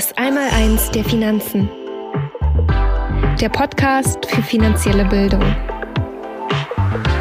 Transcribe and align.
Das 0.00 0.16
Einmaleins 0.16 0.90
der 0.92 1.04
Finanzen. 1.04 1.68
Der 3.38 3.50
Podcast 3.50 4.24
für 4.24 4.42
finanzielle 4.42 5.04
Bildung. 5.04 5.44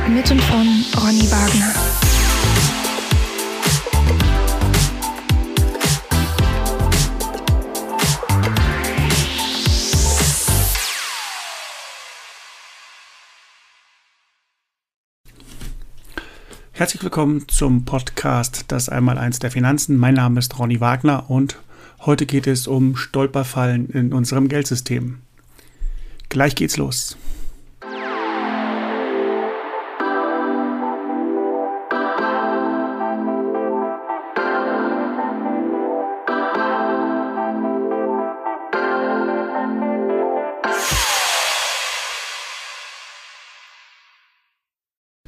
Mit 0.07 0.31
und 0.31 0.41
von 0.43 0.85
Ronny 0.95 1.29
Wagner. 1.29 1.73
Herzlich 16.71 17.03
willkommen 17.03 17.45
zum 17.49 17.83
Podcast 17.83 18.63
Das 18.69 18.87
Einmaleins 18.87 19.39
der 19.39 19.51
Finanzen. 19.51 19.97
Mein 19.97 20.13
Name 20.13 20.39
ist 20.39 20.57
Ronny 20.57 20.79
Wagner 20.79 21.29
und 21.29 21.57
heute 22.05 22.25
geht 22.25 22.47
es 22.47 22.67
um 22.67 22.95
Stolperfallen 22.95 23.89
in 23.89 24.13
unserem 24.13 24.47
Geldsystem. 24.47 25.19
Gleich 26.29 26.55
geht's 26.55 26.77
los. 26.77 27.17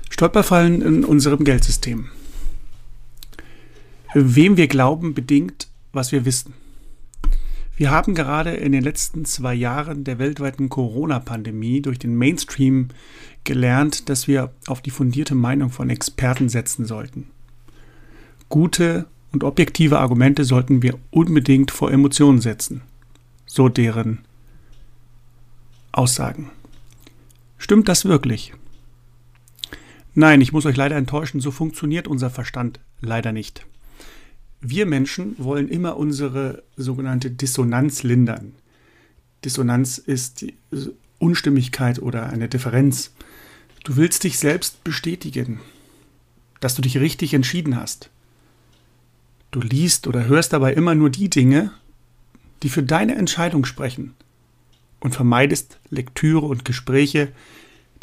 Stolperfallen 0.10 0.84
in 0.84 1.04
unserem 1.04 1.44
Geldsystem. 1.44 2.10
Wem 4.14 4.56
wir 4.56 4.68
glauben, 4.68 5.16
bedingt, 5.16 5.71
was 5.94 6.12
wir 6.12 6.26
wissen. 6.26 6.54
Wir 7.76 7.90
haben 7.90 8.14
gerade 8.14 8.52
in 8.52 8.74
den 8.74 8.84
letzten 8.84 9.26
zwei 9.26 9.54
Jahren 9.54 10.04
der 10.04 10.20
weltweiten 10.20 10.70
Corona-Pandemie 10.70 11.82
durch 11.82 11.98
den 11.98 12.16
Mainstream 12.16 12.90
gelernt, 13.44 14.08
dass 14.10 14.28
wir 14.28 14.52
auf 14.68 14.82
die 14.82 14.92
fundierte 14.92 15.36
Meinung 15.36 15.70
von 15.70 15.90
Experten 15.90 16.48
setzen 16.48 16.86
sollten. 16.86 17.32
Gute 18.50 19.08
und 19.32 19.44
objektive 19.44 20.00
Argumente 20.00 20.44
sollten 20.44 20.84
wir 20.84 21.00
unbedingt 21.10 21.72
vor 21.72 21.92
Emotionen 21.92 22.42
setzen. 22.42 22.82
So 23.46 23.70
deren 23.70 24.20
Aussagen. 25.92 26.52
Stimmt 27.58 27.88
das 27.88 28.06
wirklich? 28.06 28.54
Nein, 30.14 30.42
ich 30.42 30.52
muss 30.52 30.66
euch 30.66 30.76
leider 30.76 30.98
enttäuschen, 30.98 31.42
so 31.42 31.52
funktioniert 31.52 32.08
unser 32.08 32.30
Verstand 32.30 32.80
leider 33.00 33.32
nicht. 33.32 33.66
Wir 34.62 34.86
Menschen 34.86 35.36
wollen 35.40 35.68
immer 35.68 35.98
unsere 35.98 36.62
sogenannte 36.78 37.32
Dissonanz 37.32 38.04
lindern. 38.04 38.54
Dissonanz 39.44 39.98
ist 39.98 40.42
die 40.42 40.54
Unstimmigkeit 41.18 42.00
oder 42.00 42.30
eine 42.30 42.48
Differenz. 42.48 43.12
Du 43.84 43.96
willst 43.96 44.24
dich 44.24 44.38
selbst 44.38 44.84
bestätigen, 44.84 45.60
dass 46.60 46.76
du 46.76 46.84
dich 46.84 47.00
richtig 47.00 47.34
entschieden 47.34 47.76
hast. 47.76 48.12
Du 49.50 49.62
liest 49.62 50.06
oder 50.06 50.26
hörst 50.26 50.54
dabei 50.54 50.74
immer 50.74 50.94
nur 50.94 51.10
die 51.10 51.30
Dinge, 51.30 51.72
die 52.62 52.70
für 52.70 52.84
deine 52.84 53.16
Entscheidung 53.16 53.66
sprechen 53.66 54.14
und 55.00 55.16
vermeidest 55.16 55.80
Lektüre 55.90 56.46
und 56.46 56.66
Gespräche, 56.66 57.32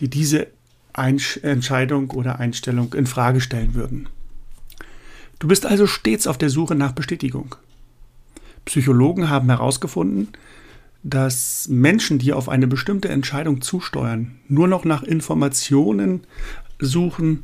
die 0.01 0.11
diese 0.11 0.49
Entscheidung 0.93 2.11
oder 2.11 2.41
Einstellung 2.41 2.93
in 2.95 3.07
Frage 3.07 3.41
stellen 3.41 3.75
würden. 3.75 4.09
Du 5.39 5.49
bist 5.49 5.67
also 5.67 5.87
stets 5.87 6.27
auf 6.27 6.39
der 6.39 6.51
Suche 6.51 6.75
nach 6.75 6.93
Bestätigung. 6.93 7.55
Psychologen 8.65 9.31
haben 9.31 9.49
herausgefunden, 9.49 10.29
dass 11.03 11.69
Menschen, 11.69 12.19
die 12.19 12.33
auf 12.33 12.49
eine 12.49 12.67
bestimmte 12.67 13.09
Entscheidung 13.09 13.61
zusteuern, 13.61 14.39
nur 14.49 14.67
noch 14.67 14.85
nach 14.85 15.03
Informationen 15.03 16.25
suchen, 16.81 17.43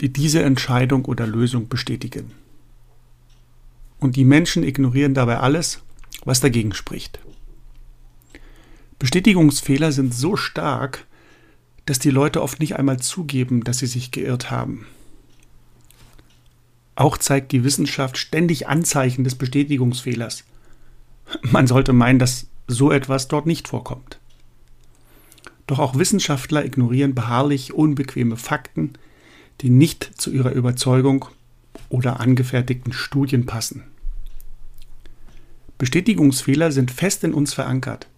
die 0.00 0.12
diese 0.12 0.42
Entscheidung 0.42 1.04
oder 1.04 1.26
Lösung 1.26 1.68
bestätigen. 1.68 2.32
Und 4.00 4.16
die 4.16 4.24
Menschen 4.24 4.62
ignorieren 4.62 5.14
dabei 5.14 5.38
alles, 5.38 5.82
was 6.24 6.40
dagegen 6.40 6.74
spricht. 6.74 7.20
Bestätigungsfehler 8.98 9.92
sind 9.92 10.14
so 10.14 10.36
stark, 10.36 11.06
dass 11.86 11.98
die 11.98 12.10
Leute 12.10 12.42
oft 12.42 12.60
nicht 12.60 12.76
einmal 12.76 12.98
zugeben, 12.98 13.64
dass 13.64 13.78
sie 13.78 13.86
sich 13.86 14.10
geirrt 14.10 14.50
haben. 14.50 14.86
Auch 16.98 17.16
zeigt 17.16 17.52
die 17.52 17.62
Wissenschaft 17.62 18.18
ständig 18.18 18.66
Anzeichen 18.66 19.22
des 19.22 19.36
Bestätigungsfehlers. 19.36 20.42
Man 21.42 21.68
sollte 21.68 21.92
meinen, 21.92 22.18
dass 22.18 22.48
so 22.66 22.90
etwas 22.90 23.28
dort 23.28 23.46
nicht 23.46 23.68
vorkommt. 23.68 24.18
Doch 25.68 25.78
auch 25.78 25.96
Wissenschaftler 25.96 26.64
ignorieren 26.64 27.14
beharrlich 27.14 27.72
unbequeme 27.72 28.36
Fakten, 28.36 28.94
die 29.60 29.70
nicht 29.70 30.10
zu 30.20 30.32
ihrer 30.32 30.50
Überzeugung 30.50 31.26
oder 31.88 32.18
angefertigten 32.18 32.92
Studien 32.92 33.46
passen. 33.46 33.84
Bestätigungsfehler 35.78 36.72
sind 36.72 36.90
fest 36.90 37.22
in 37.22 37.32
uns 37.32 37.54
verankert. 37.54 38.08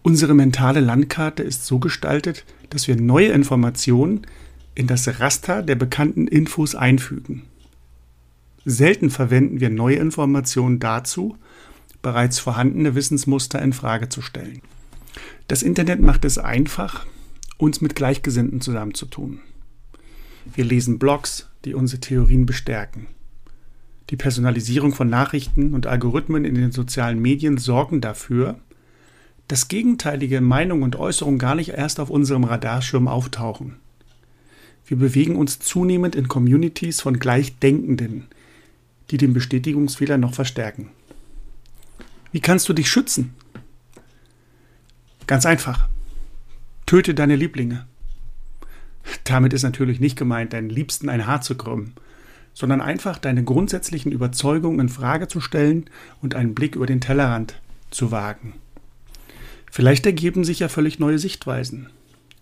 Unsere 0.00 0.32
mentale 0.32 0.80
Landkarte 0.80 1.42
ist 1.42 1.66
so 1.66 1.78
gestaltet, 1.78 2.46
dass 2.70 2.88
wir 2.88 2.96
neue 2.96 3.28
Informationen 3.28 4.22
in 4.78 4.86
das 4.86 5.18
Raster 5.18 5.60
der 5.64 5.74
bekannten 5.74 6.28
Infos 6.28 6.76
einfügen. 6.76 7.42
Selten 8.64 9.10
verwenden 9.10 9.58
wir 9.58 9.70
neue 9.70 9.96
Informationen 9.96 10.78
dazu, 10.78 11.36
bereits 12.00 12.38
vorhandene 12.38 12.94
Wissensmuster 12.94 13.60
in 13.60 13.72
Frage 13.72 14.08
zu 14.08 14.22
stellen. 14.22 14.62
Das 15.48 15.64
Internet 15.64 16.00
macht 16.00 16.24
es 16.24 16.38
einfach, 16.38 17.06
uns 17.56 17.80
mit 17.80 17.96
Gleichgesinnten 17.96 18.60
zusammenzutun. 18.60 19.40
Wir 20.54 20.64
lesen 20.64 21.00
Blogs, 21.00 21.48
die 21.64 21.74
unsere 21.74 22.00
Theorien 22.00 22.46
bestärken. 22.46 23.08
Die 24.10 24.16
Personalisierung 24.16 24.94
von 24.94 25.10
Nachrichten 25.10 25.74
und 25.74 25.88
Algorithmen 25.88 26.44
in 26.44 26.54
den 26.54 26.70
sozialen 26.70 27.20
Medien 27.20 27.58
sorgen 27.58 28.00
dafür, 28.00 28.60
dass 29.48 29.66
gegenteilige 29.66 30.40
Meinungen 30.40 30.84
und 30.84 30.94
Äußerungen 30.94 31.40
gar 31.40 31.56
nicht 31.56 31.70
erst 31.70 31.98
auf 31.98 32.10
unserem 32.10 32.44
Radarschirm 32.44 33.08
auftauchen. 33.08 33.74
Wir 34.88 34.96
bewegen 34.96 35.36
uns 35.36 35.58
zunehmend 35.58 36.16
in 36.16 36.28
Communities 36.28 37.02
von 37.02 37.18
Gleichdenkenden, 37.18 38.26
die 39.10 39.18
den 39.18 39.34
Bestätigungsfehler 39.34 40.16
noch 40.16 40.32
verstärken. 40.32 40.88
Wie 42.32 42.40
kannst 42.40 42.70
du 42.70 42.72
dich 42.72 42.90
schützen? 42.90 43.34
Ganz 45.26 45.44
einfach. 45.44 45.88
Töte 46.86 47.14
deine 47.14 47.36
Lieblinge. 47.36 47.86
Damit 49.24 49.52
ist 49.52 49.62
natürlich 49.62 50.00
nicht 50.00 50.16
gemeint, 50.16 50.54
deinen 50.54 50.70
Liebsten 50.70 51.10
ein 51.10 51.26
Haar 51.26 51.42
zu 51.42 51.54
krümmen, 51.54 51.92
sondern 52.54 52.80
einfach 52.80 53.18
deine 53.18 53.44
grundsätzlichen 53.44 54.10
Überzeugungen 54.10 54.80
in 54.80 54.88
Frage 54.88 55.28
zu 55.28 55.42
stellen 55.42 55.84
und 56.22 56.34
einen 56.34 56.54
Blick 56.54 56.76
über 56.76 56.86
den 56.86 57.02
Tellerrand 57.02 57.60
zu 57.90 58.10
wagen. 58.10 58.54
Vielleicht 59.70 60.06
ergeben 60.06 60.44
sich 60.44 60.60
ja 60.60 60.68
völlig 60.68 60.98
neue 60.98 61.18
Sichtweisen. 61.18 61.90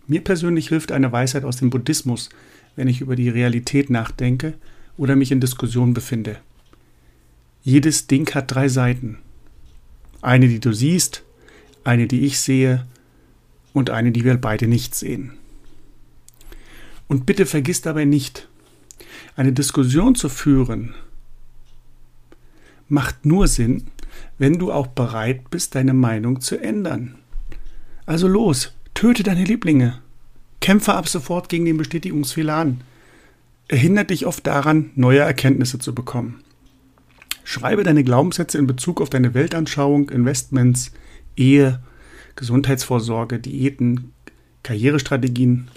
Mir 0.07 0.23
persönlich 0.23 0.69
hilft 0.69 0.93
eine 0.93 1.11
Weisheit 1.13 1.45
aus 1.45 1.57
dem 1.57 1.71
Buddhismus, 1.71 2.29
wenn 2.77 2.89
ich 2.89 3.01
über 3.01 3.17
die 3.17 3.29
Realität 3.29 3.91
nachdenke 3.91 4.55
oder 4.97 5.17
mich 5.17 5.33
in 5.33 5.41
Diskussion 5.41 5.95
befinde. 5.95 6.37
Jedes 7.63 8.07
Ding 8.07 8.33
hat 8.35 8.55
drei 8.55 8.69
Seiten. 8.69 9.19
Eine, 10.23 10.49
die 10.49 10.61
du 10.61 10.73
siehst, 10.73 11.23
eine, 11.85 12.07
die 12.07 12.25
ich 12.25 12.39
sehe 12.39 12.87
und 13.73 13.91
eine, 13.91 14.13
die 14.13 14.25
wir 14.25 14.37
beide 14.37 14.69
nicht 14.69 14.95
sehen. 14.95 15.33
Und 17.09 17.27
bitte 17.27 17.47
vergiss 17.47 17.83
dabei 17.83 18.05
nicht, 18.05 18.49
eine 19.37 19.53
Diskussion 19.53 20.15
zu 20.15 20.29
führen 20.29 20.95
macht 22.89 23.27
nur 23.27 23.49
Sinn, 23.49 23.85
wenn 24.39 24.59
du 24.59 24.73
auch 24.73 24.87
bereit 24.87 25.51
bist, 25.51 25.75
deine 25.75 25.95
Meinung 25.95 26.41
zu 26.41 26.57
ändern. 26.57 27.17
Also 28.05 28.29
los, 28.29 28.73
töte 28.95 29.23
deine 29.23 29.45
Lieblinge. 29.45 30.01
Kämpfe 30.67 30.95
ab 30.95 31.09
sofort 31.09 31.49
gegen 31.49 31.65
den 31.65 31.77
Bestätigungsfehler 31.77 32.55
an. 32.55 32.81
Er 33.69 33.79
hindert 33.79 34.11
dich 34.11 34.27
oft 34.27 34.45
daran, 34.49 34.91
neue 34.97 35.21
Erkenntnisse 35.21 35.79
zu 35.79 35.95
bekommen. 35.95 36.43
Schreibe 37.45 37.85
deine 37.85 38.03
Glaubenssätze 38.03 38.59
in 38.59 38.67
Bezug 38.67 39.01
auf 39.01 39.09
deine 39.09 39.33
Weltanschauung, 39.33 40.11
Investments, 40.11 40.91
Ehe, 41.37 41.79
Gesundheitsvorsorge, 42.35 43.39
Diäten, 43.39 44.13
Karrierestrategien 44.65 45.69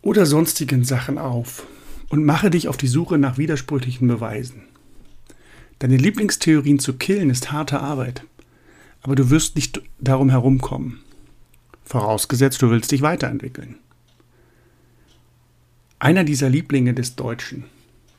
oder 0.00 0.24
sonstigen 0.24 0.84
Sachen 0.84 1.18
auf 1.18 1.66
und 2.08 2.24
mache 2.24 2.48
dich 2.48 2.68
auf 2.68 2.78
die 2.78 2.88
Suche 2.88 3.18
nach 3.18 3.36
widersprüchlichen 3.36 4.08
Beweisen. 4.08 4.62
Deine 5.80 5.98
Lieblingstheorien 5.98 6.78
zu 6.78 6.94
killen 6.94 7.28
ist 7.28 7.52
harte 7.52 7.80
Arbeit, 7.80 8.24
aber 9.02 9.16
du 9.16 9.28
wirst 9.28 9.54
nicht 9.54 9.82
darum 10.00 10.30
herumkommen. 10.30 11.00
Vorausgesetzt, 11.84 12.62
du 12.62 12.70
willst 12.70 12.90
dich 12.90 13.02
weiterentwickeln. 13.02 13.76
Einer 15.98 16.24
dieser 16.24 16.48
Lieblinge 16.48 16.94
des 16.94 17.16
Deutschen 17.16 17.64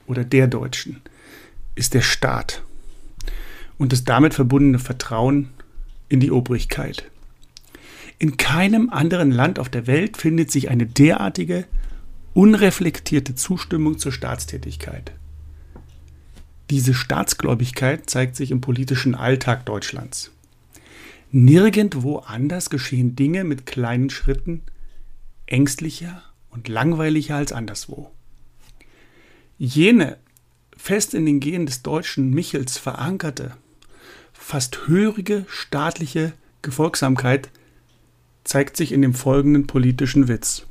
oder 0.05 0.23
der 0.23 0.47
Deutschen 0.47 1.01
ist 1.75 1.93
der 1.93 2.01
Staat. 2.01 2.63
und 3.77 3.93
das 3.93 4.03
damit 4.03 4.33
verbundene 4.33 4.77
Vertrauen 4.77 5.49
in 6.09 6.19
die 6.19 6.31
Obrigkeit. 6.31 7.09
In 8.19 8.35
keinem 8.35 8.89
anderen 8.89 9.31
Land 9.31 9.57
auf 9.57 9.69
der 9.69 9.87
Welt 9.87 10.17
findet 10.17 10.51
sich 10.51 10.69
eine 10.69 10.85
derartige, 10.85 11.65
unreflektierte 12.33 13.35
Zustimmung 13.35 13.97
zur 13.97 14.11
Staatstätigkeit. 14.11 15.13
Diese 16.69 16.93
Staatsgläubigkeit 16.93 18.09
zeigt 18.09 18.35
sich 18.35 18.51
im 18.51 18.59
politischen 18.59 19.15
Alltag 19.15 19.65
Deutschlands. 19.65 20.31
Nirgendwo 21.31 22.17
anders 22.17 22.69
geschehen 22.69 23.15
Dinge 23.15 23.45
mit 23.45 23.65
kleinen 23.65 24.09
Schritten 24.09 24.61
ängstlicher 25.45 26.21
und 26.49 26.67
langweiliger 26.67 27.35
als 27.35 27.51
anderswo. 27.51 28.11
Jene 29.57 30.17
fest 30.75 31.13
in 31.13 31.25
den 31.25 31.39
Genen 31.39 31.65
des 31.65 31.83
deutschen 31.83 32.31
Michels 32.31 32.77
verankerte, 32.77 33.57
fast 34.33 34.87
hörige 34.87 35.45
staatliche 35.49 36.33
Gefolgsamkeit 36.61 37.49
zeigt 38.43 38.77
sich 38.77 38.91
in 38.91 39.01
dem 39.01 39.13
folgenden 39.13 39.67
politischen 39.67 40.27
Witz. 40.27 40.65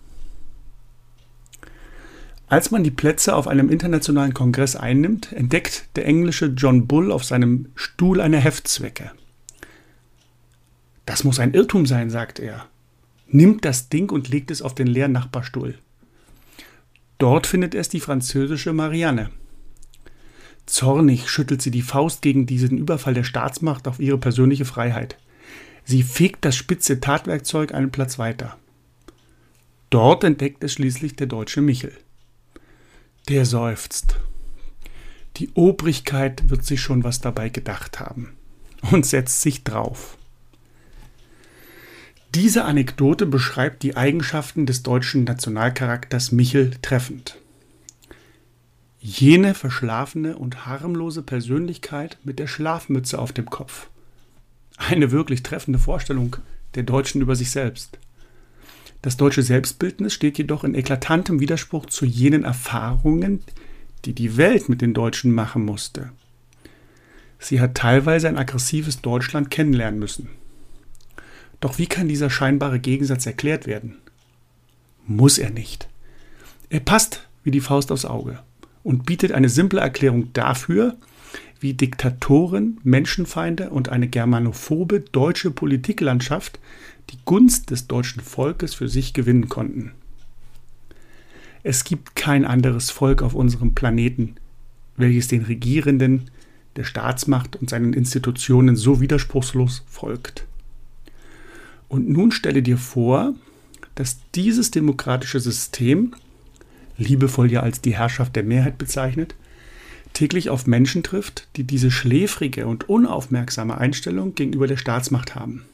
Als 2.48 2.70
man 2.70 2.82
die 2.82 2.90
Plätze 2.90 3.36
auf 3.36 3.46
einem 3.46 3.68
internationalen 3.68 4.32
Kongress 4.32 4.74
einnimmt, 4.74 5.32
entdeckt 5.32 5.84
der 5.96 6.06
englische 6.06 6.46
John 6.46 6.86
Bull 6.86 7.12
auf 7.12 7.24
seinem 7.24 7.70
Stuhl 7.74 8.22
eine 8.22 8.38
Heftzwecke. 8.38 9.12
Das 11.04 11.24
muss 11.24 11.38
ein 11.38 11.52
Irrtum 11.52 11.84
sein, 11.84 12.08
sagt 12.08 12.38
er. 12.38 12.66
Nimmt 13.28 13.64
das 13.64 13.88
Ding 13.88 14.10
und 14.10 14.28
legt 14.28 14.50
es 14.50 14.62
auf 14.62 14.74
den 14.74 14.86
leeren 14.86 15.12
Nachbarstuhl. 15.12 15.78
Dort 17.18 17.46
findet 17.46 17.74
es 17.74 17.88
die 17.88 18.00
französische 18.00 18.72
Marianne. 18.72 19.30
Zornig 20.66 21.28
schüttelt 21.28 21.62
sie 21.62 21.70
die 21.70 21.82
Faust 21.82 22.22
gegen 22.22 22.46
diesen 22.46 22.76
Überfall 22.76 23.14
der 23.14 23.24
Staatsmacht 23.24 23.88
auf 23.88 24.00
ihre 24.00 24.18
persönliche 24.18 24.64
Freiheit. 24.64 25.18
Sie 25.84 26.02
fegt 26.02 26.44
das 26.44 26.56
spitze 26.56 27.00
Tatwerkzeug 27.00 27.72
einen 27.72 27.90
Platz 27.90 28.18
weiter. 28.18 28.58
Dort 29.90 30.24
entdeckt 30.24 30.62
es 30.62 30.74
schließlich 30.74 31.16
der 31.16 31.26
deutsche 31.26 31.62
Michel. 31.62 31.92
Der 33.28 33.46
seufzt. 33.46 34.16
Die 35.38 35.50
Obrigkeit 35.54 36.50
wird 36.50 36.64
sich 36.64 36.80
schon 36.82 37.04
was 37.04 37.20
dabei 37.20 37.48
gedacht 37.48 38.00
haben 38.00 38.34
und 38.90 39.06
setzt 39.06 39.40
sich 39.40 39.64
drauf. 39.64 40.17
Diese 42.34 42.66
Anekdote 42.66 43.24
beschreibt 43.24 43.82
die 43.82 43.96
Eigenschaften 43.96 44.66
des 44.66 44.82
deutschen 44.82 45.24
Nationalcharakters 45.24 46.30
Michel 46.30 46.72
treffend. 46.82 47.38
Jene 49.00 49.54
verschlafene 49.54 50.36
und 50.36 50.66
harmlose 50.66 51.22
Persönlichkeit 51.22 52.18
mit 52.24 52.38
der 52.38 52.46
Schlafmütze 52.46 53.18
auf 53.18 53.32
dem 53.32 53.46
Kopf. 53.46 53.88
Eine 54.76 55.10
wirklich 55.10 55.42
treffende 55.42 55.78
Vorstellung 55.78 56.36
der 56.74 56.82
Deutschen 56.82 57.22
über 57.22 57.34
sich 57.34 57.50
selbst. 57.50 57.98
Das 59.00 59.16
deutsche 59.16 59.42
Selbstbildnis 59.42 60.12
steht 60.12 60.36
jedoch 60.36 60.64
in 60.64 60.74
eklatantem 60.74 61.40
Widerspruch 61.40 61.86
zu 61.86 62.04
jenen 62.04 62.44
Erfahrungen, 62.44 63.42
die 64.04 64.12
die 64.12 64.36
Welt 64.36 64.68
mit 64.68 64.82
den 64.82 64.92
Deutschen 64.92 65.32
machen 65.32 65.64
musste. 65.64 66.10
Sie 67.38 67.60
hat 67.60 67.74
teilweise 67.74 68.28
ein 68.28 68.36
aggressives 68.36 69.00
Deutschland 69.00 69.50
kennenlernen 69.50 69.98
müssen. 69.98 70.28
Doch 71.60 71.78
wie 71.78 71.86
kann 71.86 72.08
dieser 72.08 72.30
scheinbare 72.30 72.78
Gegensatz 72.78 73.26
erklärt 73.26 73.66
werden? 73.66 73.96
Muss 75.06 75.38
er 75.38 75.50
nicht. 75.50 75.88
Er 76.70 76.80
passt 76.80 77.26
wie 77.44 77.50
die 77.50 77.60
Faust 77.60 77.90
aufs 77.90 78.04
Auge 78.04 78.38
und 78.82 79.06
bietet 79.06 79.32
eine 79.32 79.48
simple 79.48 79.80
Erklärung 79.80 80.32
dafür, 80.32 80.96
wie 81.60 81.74
Diktatoren, 81.74 82.78
Menschenfeinde 82.84 83.70
und 83.70 83.88
eine 83.88 84.08
germanophobe 84.08 85.00
deutsche 85.00 85.50
Politiklandschaft 85.50 86.58
die 87.10 87.18
Gunst 87.24 87.70
des 87.70 87.86
deutschen 87.86 88.22
Volkes 88.22 88.74
für 88.74 88.88
sich 88.88 89.14
gewinnen 89.14 89.48
konnten. 89.48 89.92
Es 91.62 91.84
gibt 91.84 92.14
kein 92.14 92.44
anderes 92.44 92.90
Volk 92.90 93.22
auf 93.22 93.34
unserem 93.34 93.74
Planeten, 93.74 94.36
welches 94.96 95.28
den 95.28 95.42
Regierenden, 95.42 96.30
der 96.76 96.84
Staatsmacht 96.84 97.56
und 97.56 97.70
seinen 97.70 97.92
Institutionen 97.92 98.76
so 98.76 99.00
widerspruchslos 99.00 99.84
folgt. 99.88 100.47
Und 101.88 102.08
nun 102.08 102.32
stelle 102.32 102.62
dir 102.62 102.78
vor, 102.78 103.34
dass 103.94 104.18
dieses 104.34 104.70
demokratische 104.70 105.40
System, 105.40 106.14
liebevoll 106.96 107.50
ja 107.50 107.62
als 107.62 107.80
die 107.80 107.96
Herrschaft 107.96 108.36
der 108.36 108.42
Mehrheit 108.42 108.78
bezeichnet, 108.78 109.34
täglich 110.12 110.50
auf 110.50 110.66
Menschen 110.66 111.02
trifft, 111.02 111.48
die 111.56 111.64
diese 111.64 111.90
schläfrige 111.90 112.66
und 112.66 112.88
unaufmerksame 112.88 113.78
Einstellung 113.78 114.34
gegenüber 114.34 114.66
der 114.66 114.76
Staatsmacht 114.76 115.34
haben. 115.34 115.64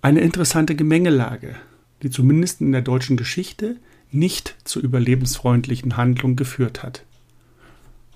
Eine 0.00 0.20
interessante 0.20 0.74
Gemengelage, 0.74 1.54
die 2.02 2.10
zumindest 2.10 2.60
in 2.60 2.72
der 2.72 2.82
deutschen 2.82 3.16
Geschichte 3.16 3.76
nicht 4.10 4.56
zu 4.64 4.80
überlebensfreundlichen 4.80 5.96
Handlungen 5.96 6.36
geführt 6.36 6.82
hat. 6.82 7.04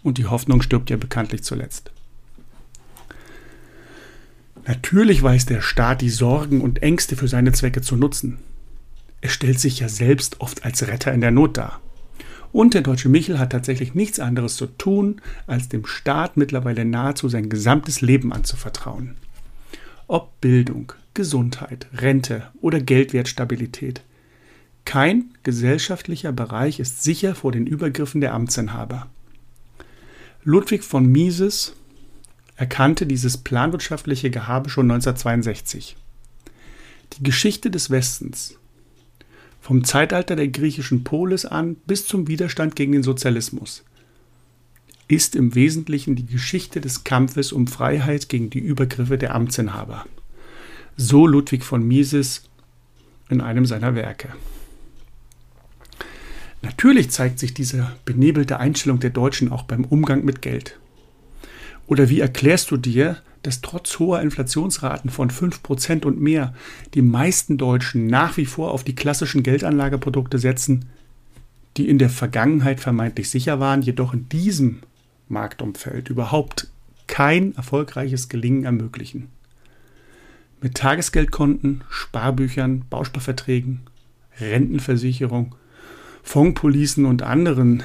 Und 0.03 0.19
die 0.19 0.27
Hoffnung 0.27 0.63
stirbt 0.63 0.91
ja 0.91 0.97
bekanntlich 0.97 1.43
zuletzt. 1.43 1.91
Natürlich 4.67 5.23
weiß 5.23 5.47
der 5.47 5.61
Staat 5.61 6.01
die 6.01 6.11
Sorgen 6.11 6.61
und 6.61 6.83
Ängste 6.83 7.17
für 7.17 7.29
seine 7.29 7.53
Zwecke 7.53 7.83
zu 7.83 7.97
nutzen. 7.97 8.39
Er 9.21 9.29
stellt 9.29 9.61
sich 9.61 9.79
ja 9.79 9.89
selbst 9.89 10.41
oft 10.41 10.65
als 10.65 10.87
Retter 10.87 11.13
in 11.13 11.21
der 11.21 11.31
Not 11.31 11.57
dar. 11.57 11.81
Und 12.53 12.75
der 12.75 12.83
deutsche 12.83 13.09
Michel 13.09 13.39
hat 13.39 13.51
tatsächlich 13.51 13.95
nichts 13.95 14.19
anderes 14.19 14.57
zu 14.57 14.67
tun, 14.67 15.21
als 15.47 15.69
dem 15.69 15.87
Staat 15.87 16.37
mittlerweile 16.37 16.85
nahezu 16.85 17.29
sein 17.29 17.49
gesamtes 17.49 18.01
Leben 18.01 18.33
anzuvertrauen. 18.33 19.15
Ob 20.09 20.41
Bildung, 20.41 20.93
Gesundheit, 21.15 21.87
Rente 21.95 22.49
oder 22.61 22.81
Geldwertstabilität. 22.81 24.03
Kein 24.85 25.31
gesellschaftlicher 25.43 26.33
Bereich 26.33 26.81
ist 26.81 27.03
sicher 27.03 27.35
vor 27.35 27.53
den 27.53 27.67
Übergriffen 27.67 28.21
der 28.21 28.35
Amtsinhaber. 28.35 29.09
Ludwig 30.45 30.85
von 30.85 31.07
Mises 31.07 31.75
erkannte 32.57 33.07
dieses 33.07 33.37
planwirtschaftliche 33.37 34.31
Gehabe 34.31 34.71
schon 34.71 34.91
1962. 34.91 35.97
Die 37.13 37.23
Geschichte 37.23 37.71
des 37.71 37.91
Westens, 37.91 38.59
vom 39.61 39.85
Zeitalter 39.85 40.37
der 40.37 40.49
griechischen 40.49 41.05
Polis 41.05 41.45
an 41.45 41.77
bis 41.87 42.07
zum 42.07 42.29
Widerstand 42.29 42.77
gegen 42.77 42.93
den 42.93 43.03
Sozialismus, 43.03 43.85
ist 45.09 45.37
im 45.37 45.55
Wesentlichen 45.55 46.17
die 46.17 46.27
Geschichte 46.27 46.81
des 46.81 47.05
Kampfes 47.05 47.53
um 47.53 47.67
Freiheit 47.67 48.29
gegen 48.29 48.51
die 48.51 48.59
Übergriffe 48.59 49.19
der 49.19 49.35
Amtsinhaber. 49.35 50.05
So 50.97 51.27
Ludwig 51.27 51.63
von 51.63 51.87
Mises 51.87 52.45
in 53.29 53.41
einem 53.41 53.67
seiner 53.67 53.95
Werke. 53.95 54.29
Natürlich 56.63 57.11
zeigt 57.11 57.39
sich 57.39 57.55
diese 57.55 57.93
benebelte 58.05 58.59
Einstellung 58.59 58.99
der 58.99 59.11
Deutschen 59.11 59.53
auch 59.53 59.65
beim 59.65 59.85
Umgang 59.85 60.25
mit 60.25 60.43
Geld. 60.43 60.79
Oder 61.87 62.09
wie 62.09 62.21
erklärst 62.21 62.71
du 62.71 62.77
dir, 62.77 63.19
dass 63.43 63.61
trotz 63.61 63.99
hoher 63.99 64.21
Inflationsraten 64.21 65.11
von 65.11 65.31
5% 65.31 66.05
und 66.05 66.21
mehr 66.21 66.53
die 66.95 67.03
meisten 67.03 67.59
Deutschen 67.59 68.07
nach 68.07 68.37
wie 68.37 68.47
vor 68.47 68.73
auf 68.73 68.83
die 68.83 68.95
klassischen 68.95 69.43
Geldanlageprodukte 69.43 70.39
setzen, 70.39 70.87
die 71.77 71.89
in 71.89 71.99
der 71.99 72.11
Vergangenheit 72.11 72.81
vermeintlich 72.81 73.31
sicher 73.31 73.61
waren, 73.61 73.83
jedoch 73.83 74.15
in 74.15 74.29
diesem 74.29 74.81
Marktumfeld 75.29 76.09
überhaupt 76.09 76.69
kein 77.07 77.55
erfolgreiches 77.55 78.29
Gelingen 78.29 78.65
ermöglichen? 78.65 79.29
mit 80.61 80.75
Tagesgeldkonten, 80.75 81.85
Sparbüchern, 81.89 82.85
Bausparverträgen, 82.89 83.83
Rentenversicherung, 84.41 85.55
Fondspolicen 86.23 87.05
und 87.05 87.23
anderen 87.23 87.83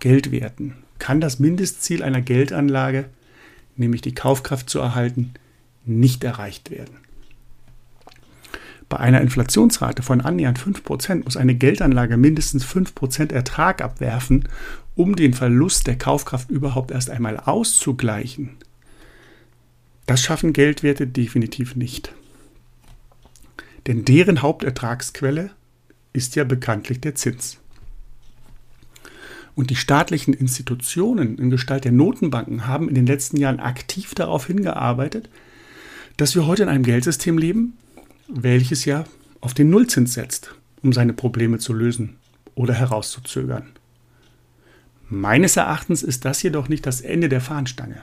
Geldwerten 0.00 0.81
kann 1.02 1.20
das 1.20 1.40
Mindestziel 1.40 2.04
einer 2.04 2.20
Geldanlage, 2.20 3.06
nämlich 3.74 4.02
die 4.02 4.14
Kaufkraft 4.14 4.70
zu 4.70 4.78
erhalten, 4.78 5.34
nicht 5.84 6.22
erreicht 6.22 6.70
werden. 6.70 6.96
Bei 8.88 8.98
einer 8.98 9.20
Inflationsrate 9.20 10.04
von 10.04 10.20
annähernd 10.20 10.60
5% 10.60 11.24
muss 11.24 11.36
eine 11.36 11.56
Geldanlage 11.56 12.16
mindestens 12.16 12.64
5% 12.64 13.32
Ertrag 13.32 13.82
abwerfen, 13.82 14.48
um 14.94 15.16
den 15.16 15.34
Verlust 15.34 15.88
der 15.88 15.98
Kaufkraft 15.98 16.52
überhaupt 16.52 16.92
erst 16.92 17.10
einmal 17.10 17.36
auszugleichen. 17.36 18.50
Das 20.06 20.22
schaffen 20.22 20.52
Geldwerte 20.52 21.08
definitiv 21.08 21.74
nicht. 21.74 22.14
Denn 23.88 24.04
deren 24.04 24.40
Hauptertragsquelle 24.40 25.50
ist 26.12 26.36
ja 26.36 26.44
bekanntlich 26.44 27.00
der 27.00 27.16
Zins. 27.16 27.58
Und 29.54 29.70
die 29.70 29.76
staatlichen 29.76 30.32
Institutionen 30.32 31.36
in 31.38 31.50
Gestalt 31.50 31.84
der 31.84 31.92
Notenbanken 31.92 32.66
haben 32.66 32.88
in 32.88 32.94
den 32.94 33.06
letzten 33.06 33.36
Jahren 33.36 33.60
aktiv 33.60 34.14
darauf 34.14 34.46
hingearbeitet, 34.46 35.28
dass 36.16 36.34
wir 36.34 36.46
heute 36.46 36.62
in 36.62 36.68
einem 36.68 36.84
Geldsystem 36.84 37.36
leben, 37.36 37.76
welches 38.28 38.84
ja 38.84 39.04
auf 39.40 39.52
den 39.54 39.70
Nullzins 39.70 40.14
setzt, 40.14 40.54
um 40.82 40.92
seine 40.92 41.12
Probleme 41.12 41.58
zu 41.58 41.74
lösen 41.74 42.16
oder 42.54 42.74
herauszuzögern. 42.74 43.66
Meines 45.08 45.56
Erachtens 45.56 46.02
ist 46.02 46.24
das 46.24 46.42
jedoch 46.42 46.68
nicht 46.68 46.86
das 46.86 47.02
Ende 47.02 47.28
der 47.28 47.42
Fahnenstange. 47.42 48.02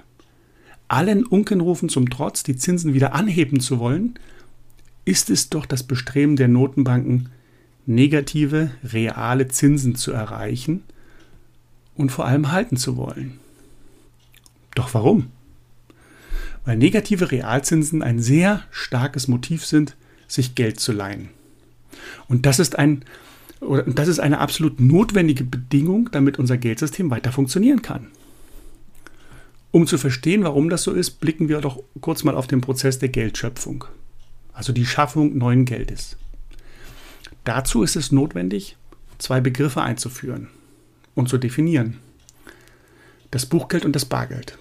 allen 0.88 1.24
Unkenrufen 1.24 1.88
zum 1.88 2.10
Trotz 2.10 2.44
die 2.44 2.56
Zinsen 2.56 2.94
wieder 2.94 3.14
anheben 3.14 3.60
zu 3.60 3.80
wollen, 3.80 4.18
ist 5.06 5.30
es 5.30 5.50
doch 5.50 5.66
das 5.66 5.84
Bestreben 5.84 6.36
der 6.36 6.48
Notenbanken, 6.48 7.30
negative, 7.86 8.72
reale 8.84 9.48
Zinsen 9.48 9.96
zu 9.96 10.12
erreichen 10.12 10.84
und 12.00 12.14
vor 12.14 12.26
allem 12.26 12.52
halten 12.52 12.78
zu 12.78 12.96
wollen. 12.96 13.40
Doch 14.74 14.94
warum? 14.94 15.28
Weil 16.64 16.78
negative 16.78 17.30
Realzinsen 17.30 18.02
ein 18.02 18.22
sehr 18.22 18.64
starkes 18.72 19.28
Motiv 19.28 19.66
sind, 19.66 19.98
sich 20.26 20.56
Geld 20.56 20.80
zu 20.80 20.94
leihen. 20.94 21.28
Und 22.30 22.46
das 22.46 22.60
ist 22.60 22.80
ein 22.80 23.04
oder 23.60 23.84
das 23.84 24.08
ist 24.08 24.20
eine 24.22 24.40
absolut 24.40 24.80
notwendige 24.80 25.44
Bedingung, 25.44 26.10
damit 26.14 26.40
unser 26.40 26.58
Geldsystem 26.58 27.12
weiter 27.12 27.34
funktionieren 27.34 27.82
kann. 27.82 28.08
Um 29.72 29.86
zu 29.86 29.98
verstehen, 29.98 30.44
warum 30.44 30.70
das 30.70 30.84
so 30.84 30.94
ist, 30.94 31.20
blicken 31.20 31.50
wir 31.50 31.60
doch 31.60 31.84
kurz 32.00 32.24
mal 32.24 32.36
auf 32.36 32.48
den 32.48 32.62
Prozess 32.62 33.00
der 33.00 33.10
Geldschöpfung, 33.10 33.84
also 34.54 34.72
die 34.72 34.86
Schaffung 34.86 35.38
neuen 35.38 35.66
Geldes. 35.66 36.16
Dazu 37.44 37.84
ist 37.84 37.98
es 37.98 38.14
notwendig, 38.14 38.78
zwei 39.18 39.42
Begriffe 39.42 39.82
einzuführen 39.82 40.48
und 41.20 41.30
zu 41.30 41.38
definieren. 41.38 42.00
Das 43.32 43.46
Buchgeld 43.46 43.86
und 43.86 43.96
das 43.96 44.06
Bargeld. 44.06 44.58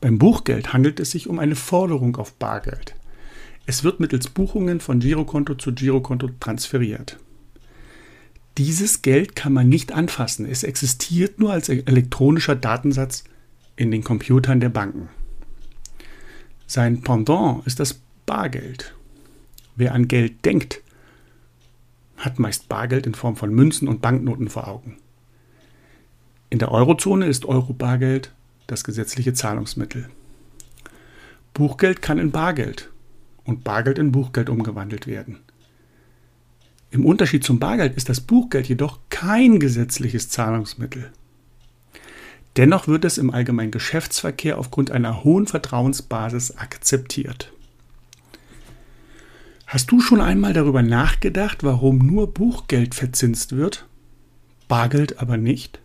Beim 0.00 0.18
Buchgeld 0.18 0.72
handelt 0.72 1.00
es 1.00 1.10
sich 1.10 1.28
um 1.28 1.38
eine 1.38 1.56
Forderung 1.56 2.16
auf 2.16 2.34
Bargeld. 2.34 2.94
Es 3.66 3.84
wird 3.84 4.00
mittels 4.00 4.28
Buchungen 4.28 4.80
von 4.80 5.00
Girokonto 5.00 5.54
zu 5.54 5.72
Girokonto 5.72 6.30
transferiert. 6.40 7.18
Dieses 8.58 9.02
Geld 9.02 9.36
kann 9.36 9.52
man 9.52 9.68
nicht 9.68 9.92
anfassen. 9.92 10.46
Es 10.46 10.64
existiert 10.64 11.38
nur 11.38 11.52
als 11.52 11.68
elektronischer 11.68 12.56
Datensatz 12.56 13.24
in 13.76 13.90
den 13.90 14.02
Computern 14.02 14.60
der 14.60 14.70
Banken. 14.70 15.08
Sein 16.66 17.02
Pendant 17.02 17.66
ist 17.66 17.80
das 17.80 18.00
Bargeld. 18.26 18.94
Wer 19.76 19.94
an 19.94 20.08
Geld 20.08 20.44
denkt, 20.44 20.82
hat 22.20 22.38
meist 22.38 22.68
Bargeld 22.68 23.06
in 23.06 23.14
Form 23.14 23.34
von 23.34 23.52
Münzen 23.52 23.88
und 23.88 24.00
Banknoten 24.00 24.48
vor 24.48 24.68
Augen. 24.68 24.96
In 26.50 26.58
der 26.58 26.70
Eurozone 26.70 27.26
ist 27.26 27.44
Euro-Bargeld 27.46 28.32
das 28.66 28.84
gesetzliche 28.84 29.32
Zahlungsmittel. 29.32 30.08
Buchgeld 31.54 32.02
kann 32.02 32.18
in 32.18 32.30
Bargeld 32.30 32.90
und 33.44 33.64
Bargeld 33.64 33.98
in 33.98 34.12
Buchgeld 34.12 34.48
umgewandelt 34.48 35.06
werden. 35.06 35.40
Im 36.90 37.06
Unterschied 37.06 37.44
zum 37.44 37.58
Bargeld 37.58 37.96
ist 37.96 38.08
das 38.08 38.20
Buchgeld 38.20 38.68
jedoch 38.68 38.98
kein 39.10 39.58
gesetzliches 39.60 40.28
Zahlungsmittel. 40.28 41.10
Dennoch 42.56 42.88
wird 42.88 43.04
es 43.04 43.16
im 43.16 43.30
allgemeinen 43.30 43.70
Geschäftsverkehr 43.70 44.58
aufgrund 44.58 44.90
einer 44.90 45.24
hohen 45.24 45.46
Vertrauensbasis 45.46 46.56
akzeptiert. 46.56 47.52
Hast 49.70 49.92
du 49.92 50.00
schon 50.00 50.20
einmal 50.20 50.52
darüber 50.52 50.82
nachgedacht, 50.82 51.62
warum 51.62 51.98
nur 51.98 52.34
Buchgeld 52.34 52.92
verzinst 52.92 53.54
wird, 53.54 53.86
Bargeld 54.66 55.20
aber 55.20 55.36
nicht? 55.36 55.78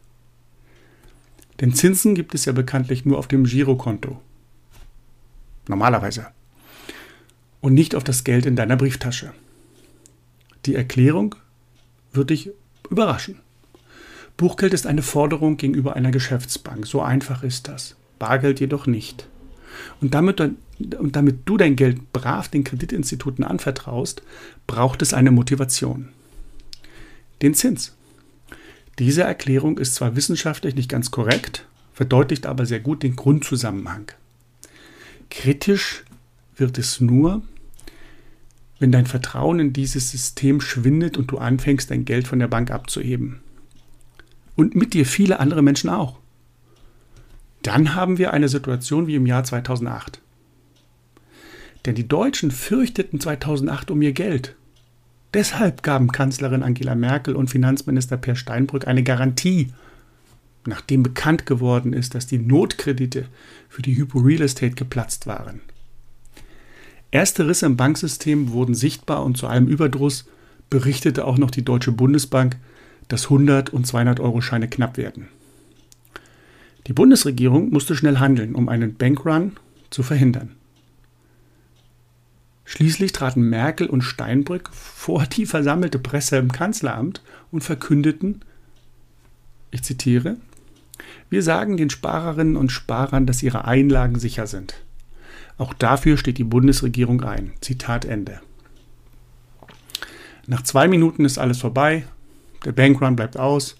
Denn 1.61 1.71
Zinsen 1.71 2.15
gibt 2.15 2.33
es 2.33 2.45
ja 2.45 2.51
bekanntlich 2.51 3.05
nur 3.05 3.19
auf 3.19 3.27
dem 3.27 3.43
Girokonto. 3.43 4.19
Normalerweise 5.67 6.25
und 7.61 7.75
nicht 7.75 7.93
auf 7.93 8.03
das 8.03 8.23
Geld 8.23 8.47
in 8.47 8.55
deiner 8.55 8.75
Brieftasche. 8.75 9.33
Die 10.65 10.73
Erklärung 10.73 11.35
wird 12.11 12.31
dich 12.31 12.49
überraschen. 12.89 13.39
Buchgeld 14.35 14.73
ist 14.73 14.87
eine 14.87 15.03
Forderung 15.03 15.57
gegenüber 15.57 15.95
einer 15.95 16.09
Geschäftsbank. 16.09 16.87
So 16.87 17.03
einfach 17.03 17.43
ist 17.43 17.67
das. 17.67 17.95
Bargeld 18.17 18.59
jedoch 18.59 18.87
nicht. 18.87 19.27
Und 20.01 20.13
damit, 20.13 20.39
und 20.39 21.15
damit 21.15 21.39
du 21.45 21.57
dein 21.57 21.75
Geld 21.75 22.13
brav 22.13 22.49
den 22.49 22.63
Kreditinstituten 22.63 23.43
anvertraust, 23.43 24.21
braucht 24.67 25.01
es 25.01 25.13
eine 25.13 25.31
Motivation. 25.31 26.09
Den 27.41 27.53
Zins. 27.53 27.95
Diese 28.99 29.23
Erklärung 29.23 29.77
ist 29.77 29.95
zwar 29.95 30.15
wissenschaftlich 30.15 30.75
nicht 30.75 30.89
ganz 30.89 31.11
korrekt, 31.11 31.67
verdeutlicht 31.93 32.45
aber 32.45 32.65
sehr 32.65 32.79
gut 32.79 33.03
den 33.03 33.15
Grundzusammenhang. 33.15 34.11
Kritisch 35.29 36.03
wird 36.55 36.77
es 36.77 37.01
nur, 37.01 37.41
wenn 38.79 38.91
dein 38.91 39.05
Vertrauen 39.05 39.59
in 39.59 39.73
dieses 39.73 40.11
System 40.11 40.61
schwindet 40.61 41.17
und 41.17 41.31
du 41.31 41.37
anfängst, 41.37 41.91
dein 41.91 42.05
Geld 42.05 42.27
von 42.27 42.39
der 42.39 42.47
Bank 42.47 42.71
abzuheben. 42.71 43.39
Und 44.55 44.75
mit 44.75 44.93
dir 44.93 45.05
viele 45.05 45.39
andere 45.39 45.61
Menschen 45.61 45.89
auch. 45.89 46.19
Dann 47.65 47.95
haben 47.95 48.19
wir 48.19 48.31
eine 48.31 48.47
Situation 48.47 49.07
wie 49.07 49.15
im 49.15 49.25
Jahr 49.25 49.43
2008. 49.43 50.21
Denn 51.87 51.95
die 51.95 52.07
Deutschen 52.07 52.51
fürchteten 52.51 53.19
2008 53.19 53.89
um 53.89 54.03
ihr 54.03 54.11
Geld. 54.11 54.55
Deshalb 55.33 55.81
gaben 55.81 56.11
Kanzlerin 56.11 56.61
Angela 56.61 56.93
Merkel 56.93 57.35
und 57.35 57.49
Finanzminister 57.49 58.17
Per 58.17 58.35
Steinbrück 58.35 58.87
eine 58.87 59.01
Garantie, 59.01 59.73
nachdem 60.67 61.01
bekannt 61.01 61.47
geworden 61.47 61.93
ist, 61.93 62.13
dass 62.13 62.27
die 62.27 62.37
Notkredite 62.37 63.25
für 63.67 63.81
die 63.81 63.97
Hypo 63.97 64.19
Real 64.19 64.43
Estate 64.43 64.75
geplatzt 64.75 65.25
waren. 65.25 65.59
Erste 67.09 67.47
Risse 67.47 67.65
im 67.65 67.77
Banksystem 67.77 68.51
wurden 68.51 68.75
sichtbar 68.75 69.25
und 69.25 69.37
zu 69.37 69.47
allem 69.47 69.65
Überdruss 69.65 70.25
berichtete 70.69 71.25
auch 71.25 71.39
noch 71.39 71.49
die 71.49 71.65
Deutsche 71.65 71.91
Bundesbank, 71.91 72.57
dass 73.07 73.23
100 73.23 73.71
und 73.71 73.87
200 73.87 74.19
Euro 74.19 74.41
Scheine 74.41 74.67
knapp 74.67 74.97
werden. 74.97 75.29
Die 76.87 76.93
Bundesregierung 76.93 77.71
musste 77.71 77.95
schnell 77.95 78.19
handeln, 78.19 78.55
um 78.55 78.69
einen 78.69 78.95
Bankrun 78.95 79.53
zu 79.89 80.03
verhindern. 80.03 80.55
Schließlich 82.65 83.11
traten 83.11 83.41
Merkel 83.41 83.87
und 83.87 84.01
Steinbrück 84.01 84.69
vor 84.73 85.25
die 85.25 85.45
versammelte 85.45 85.99
Presse 85.99 86.37
im 86.37 86.51
Kanzleramt 86.51 87.21
und 87.51 87.61
verkündeten, 87.61 88.41
ich 89.71 89.83
zitiere, 89.83 90.37
wir 91.29 91.43
sagen 91.43 91.77
den 91.77 91.89
Sparerinnen 91.89 92.55
und 92.55 92.71
Sparern, 92.71 93.25
dass 93.25 93.43
ihre 93.43 93.65
Einlagen 93.65 94.19
sicher 94.19 94.47
sind. 94.47 94.75
Auch 95.57 95.73
dafür 95.73 96.17
steht 96.17 96.37
die 96.37 96.43
Bundesregierung 96.43 97.23
ein. 97.23 97.51
Zitat 97.61 98.05
Ende. 98.05 98.41
Nach 100.47 100.61
zwei 100.61 100.87
Minuten 100.87 101.25
ist 101.25 101.37
alles 101.37 101.59
vorbei. 101.59 102.05
Der 102.65 102.71
Bankrun 102.71 103.15
bleibt 103.15 103.37
aus. 103.37 103.77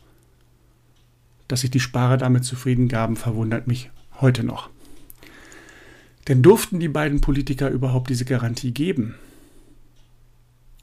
Dass 1.48 1.62
sich 1.62 1.72
die 1.72 1.80
Sparer 1.80 2.18
damit 2.18 2.44
zufrieden 2.44 2.88
gaben, 2.88 3.16
verwundert 3.16 3.68
mich 3.68 3.90
heute 4.20 4.44
noch. 4.44 4.70
Denn 6.28 6.42
durften 6.42 6.80
die 6.80 6.88
beiden 6.88 7.22
Politiker 7.22 7.70
überhaupt 7.70 8.10
diese 8.10 8.26
Garantie 8.26 8.72
geben? 8.72 9.16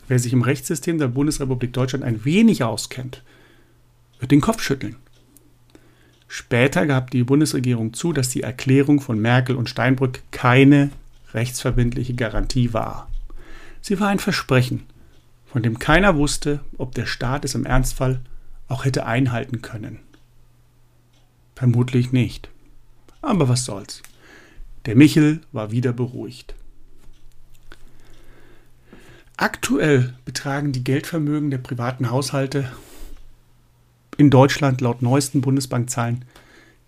Wer 0.07 0.19
sich 0.19 0.33
im 0.33 0.43
Rechtssystem 0.43 0.99
der 0.99 1.09
Bundesrepublik 1.09 1.73
Deutschland 1.73 2.05
ein 2.05 2.25
wenig 2.25 2.63
auskennt, 2.63 3.23
wird 4.21 4.31
den 4.31 4.41
Kopf 4.41 4.63
schütteln. 4.63 4.97
Später 6.29 6.87
gab 6.87 7.11
die 7.11 7.25
Bundesregierung 7.25 7.93
zu, 7.93 8.13
dass 8.13 8.29
die 8.31 8.43
Erklärung 8.43 9.01
von 9.01 9.21
Merkel 9.21 9.57
und 9.57 9.69
Steinbrück 9.69 10.23
keine 10.31 10.91
rechtsverbindliche 11.35 12.15
Garantie 12.15 12.73
war. 12.73 13.09
Sie 13.81 13.99
war 14.01 14.09
ein 14.09 14.19
Versprechen, 14.19 14.85
von 15.47 15.63
dem 15.63 15.79
keiner 15.79 16.17
wusste, 16.17 16.61
ob 16.79 16.95
der 16.95 17.07
Staat 17.07 17.45
es 17.45 17.55
im 17.55 17.67
Ernstfall 17.67 18.21
auch 18.69 18.85
hätte 18.85 19.07
einhalten 19.07 19.61
können. 19.61 19.99
Vermutlich 21.55 22.13
nicht. 22.13 22.51
Aber 23.21 23.49
was 23.49 23.65
soll's. 23.65 24.03
Der 24.87 24.97
Michel 24.97 25.41
war 25.53 25.71
wieder 25.71 25.93
beruhigt. 25.93 26.55
Aktuell 29.37 30.15
betragen 30.25 30.73
die 30.73 30.85
Geldvermögen 30.85 31.51
der 31.51 31.59
privaten 31.59 32.11
Haushalte 32.11 32.71
in 34.17 34.31
Deutschland 34.31 34.81
laut 34.81 35.03
neuesten 35.03 35.41
Bundesbankzahlen 35.41 36.25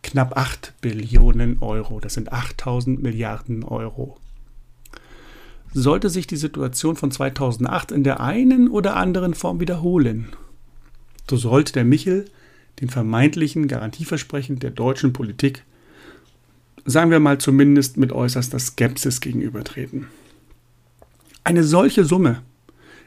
knapp 0.03 0.37
8 0.37 0.75
Billionen 0.81 1.59
Euro. 1.61 1.99
Das 1.99 2.15
sind 2.15 2.33
8000 2.33 3.03
Milliarden 3.03 3.65
Euro. 3.65 4.19
Sollte 5.73 6.11
sich 6.11 6.27
die 6.27 6.37
Situation 6.37 6.95
von 6.95 7.11
2008 7.11 7.91
in 7.91 8.05
der 8.05 8.21
einen 8.21 8.69
oder 8.69 8.97
anderen 8.97 9.35
Form 9.35 9.59
wiederholen, 9.59 10.29
so 11.29 11.37
sollte 11.37 11.73
der 11.73 11.85
Michel 11.85 12.27
den 12.81 12.89
vermeintlichen 12.89 13.69
Garantieversprechen 13.69 14.59
der 14.59 14.71
deutschen 14.71 15.13
Politik, 15.13 15.65
sagen 16.85 17.11
wir 17.11 17.21
mal 17.21 17.39
zumindest 17.39 17.97
mit 17.97 18.13
äußerster 18.13 18.59
Skepsis 18.59 19.21
gegenübertreten. 19.21 20.07
Eine 21.45 21.65
solche 21.65 22.05
Summe 22.05 22.43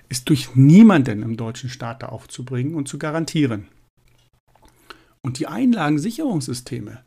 ist 0.09 0.29
durch 0.29 0.55
niemanden 0.55 1.21
im 1.21 1.37
deutschen 1.37 1.69
Staat 1.69 2.03
aufzubringen 2.03 2.75
und 2.75 2.87
zu 2.87 2.97
garantieren. 2.97 3.67
Und 5.21 5.39
die 5.39 5.47
Einlagensicherungssysteme 5.47 6.99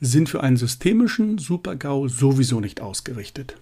sind 0.00 0.28
für 0.28 0.42
einen 0.42 0.56
systemischen 0.56 1.38
Supergau 1.38 2.08
sowieso 2.08 2.60
nicht 2.60 2.80
ausgerichtet. 2.80 3.56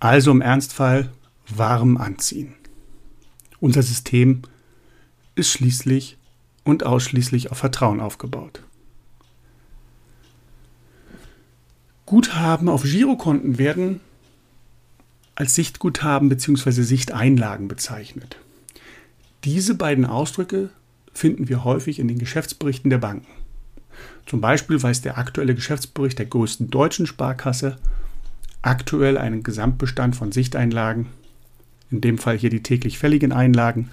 Also 0.00 0.30
im 0.30 0.40
Ernstfall 0.40 1.10
warm 1.48 1.96
anziehen. 1.96 2.54
Unser 3.60 3.82
System 3.82 4.42
ist 5.34 5.50
schließlich 5.50 6.16
und 6.64 6.84
ausschließlich 6.84 7.50
auf 7.50 7.58
Vertrauen 7.58 8.00
aufgebaut. 8.00 8.62
Guthaben 12.06 12.68
auf 12.68 12.82
Girokonten 12.82 13.58
werden 13.58 14.00
als 15.34 15.54
Sichtguthaben 15.54 16.28
bzw. 16.28 16.82
Sichteinlagen 16.82 17.68
bezeichnet. 17.68 18.36
Diese 19.44 19.74
beiden 19.74 20.04
Ausdrücke 20.04 20.70
finden 21.14 21.48
wir 21.48 21.64
häufig 21.64 21.98
in 21.98 22.08
den 22.08 22.18
Geschäftsberichten 22.18 22.90
der 22.90 22.98
Banken. 22.98 23.26
Zum 24.26 24.40
Beispiel 24.40 24.82
weist 24.82 25.04
der 25.04 25.18
aktuelle 25.18 25.54
Geschäftsbericht 25.54 26.18
der 26.18 26.26
größten 26.26 26.70
deutschen 26.70 27.06
Sparkasse 27.06 27.78
aktuell 28.62 29.18
einen 29.18 29.42
Gesamtbestand 29.42 30.14
von 30.14 30.32
Sichteinlagen, 30.32 31.06
in 31.90 32.00
dem 32.00 32.18
Fall 32.18 32.38
hier 32.38 32.50
die 32.50 32.62
täglich 32.62 32.98
fälligen 32.98 33.32
Einlagen, 33.32 33.90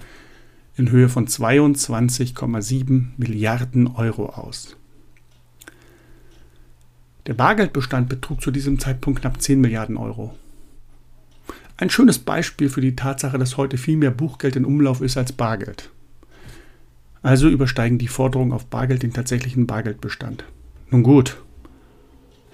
in 0.80 0.90
Höhe 0.90 1.08
von 1.08 1.26
22,7 1.26 3.08
Milliarden 3.18 3.86
Euro 3.86 4.30
aus. 4.30 4.76
Der 7.26 7.34
Bargeldbestand 7.34 8.08
betrug 8.08 8.40
zu 8.40 8.50
diesem 8.50 8.78
Zeitpunkt 8.78 9.20
knapp 9.20 9.40
10 9.40 9.60
Milliarden 9.60 9.96
Euro. 9.96 10.34
Ein 11.76 11.90
schönes 11.90 12.18
Beispiel 12.18 12.70
für 12.70 12.80
die 12.80 12.96
Tatsache, 12.96 13.38
dass 13.38 13.56
heute 13.56 13.76
viel 13.76 13.96
mehr 13.96 14.10
Buchgeld 14.10 14.56
in 14.56 14.64
Umlauf 14.64 15.02
ist 15.02 15.16
als 15.16 15.32
Bargeld. 15.32 15.90
Also 17.22 17.48
übersteigen 17.48 17.98
die 17.98 18.08
Forderungen 18.08 18.52
auf 18.52 18.66
Bargeld 18.66 19.02
den 19.02 19.12
tatsächlichen 19.12 19.66
Bargeldbestand. 19.66 20.44
Nun 20.90 21.02
gut, 21.02 21.42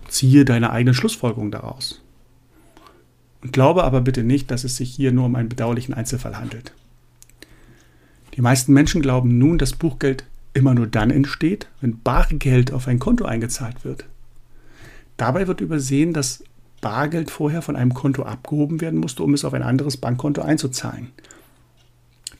ziehe 0.08 0.44
deine 0.44 0.70
eigene 0.70 0.94
Schlussfolgerung 0.94 1.52
daraus. 1.52 2.02
Und 3.40 3.52
glaube 3.52 3.84
aber 3.84 4.00
bitte 4.00 4.24
nicht, 4.24 4.50
dass 4.50 4.64
es 4.64 4.76
sich 4.76 4.90
hier 4.90 5.12
nur 5.12 5.26
um 5.26 5.36
einen 5.36 5.48
bedauerlichen 5.48 5.94
Einzelfall 5.94 6.36
handelt. 6.36 6.72
Die 8.36 8.42
meisten 8.42 8.72
Menschen 8.72 9.00
glauben 9.00 9.38
nun, 9.38 9.56
dass 9.56 9.72
Buchgeld 9.72 10.24
immer 10.52 10.74
nur 10.74 10.86
dann 10.86 11.10
entsteht, 11.10 11.68
wenn 11.80 12.00
Bargeld 12.00 12.72
auf 12.72 12.86
ein 12.86 12.98
Konto 12.98 13.24
eingezahlt 13.24 13.84
wird. 13.84 14.04
Dabei 15.16 15.46
wird 15.46 15.62
übersehen, 15.62 16.12
dass 16.12 16.44
Bargeld 16.82 17.30
vorher 17.30 17.62
von 17.62 17.76
einem 17.76 17.94
Konto 17.94 18.22
abgehoben 18.22 18.80
werden 18.80 19.00
musste, 19.00 19.22
um 19.22 19.32
es 19.32 19.44
auf 19.44 19.54
ein 19.54 19.62
anderes 19.62 19.96
Bankkonto 19.96 20.42
einzuzahlen. 20.42 21.12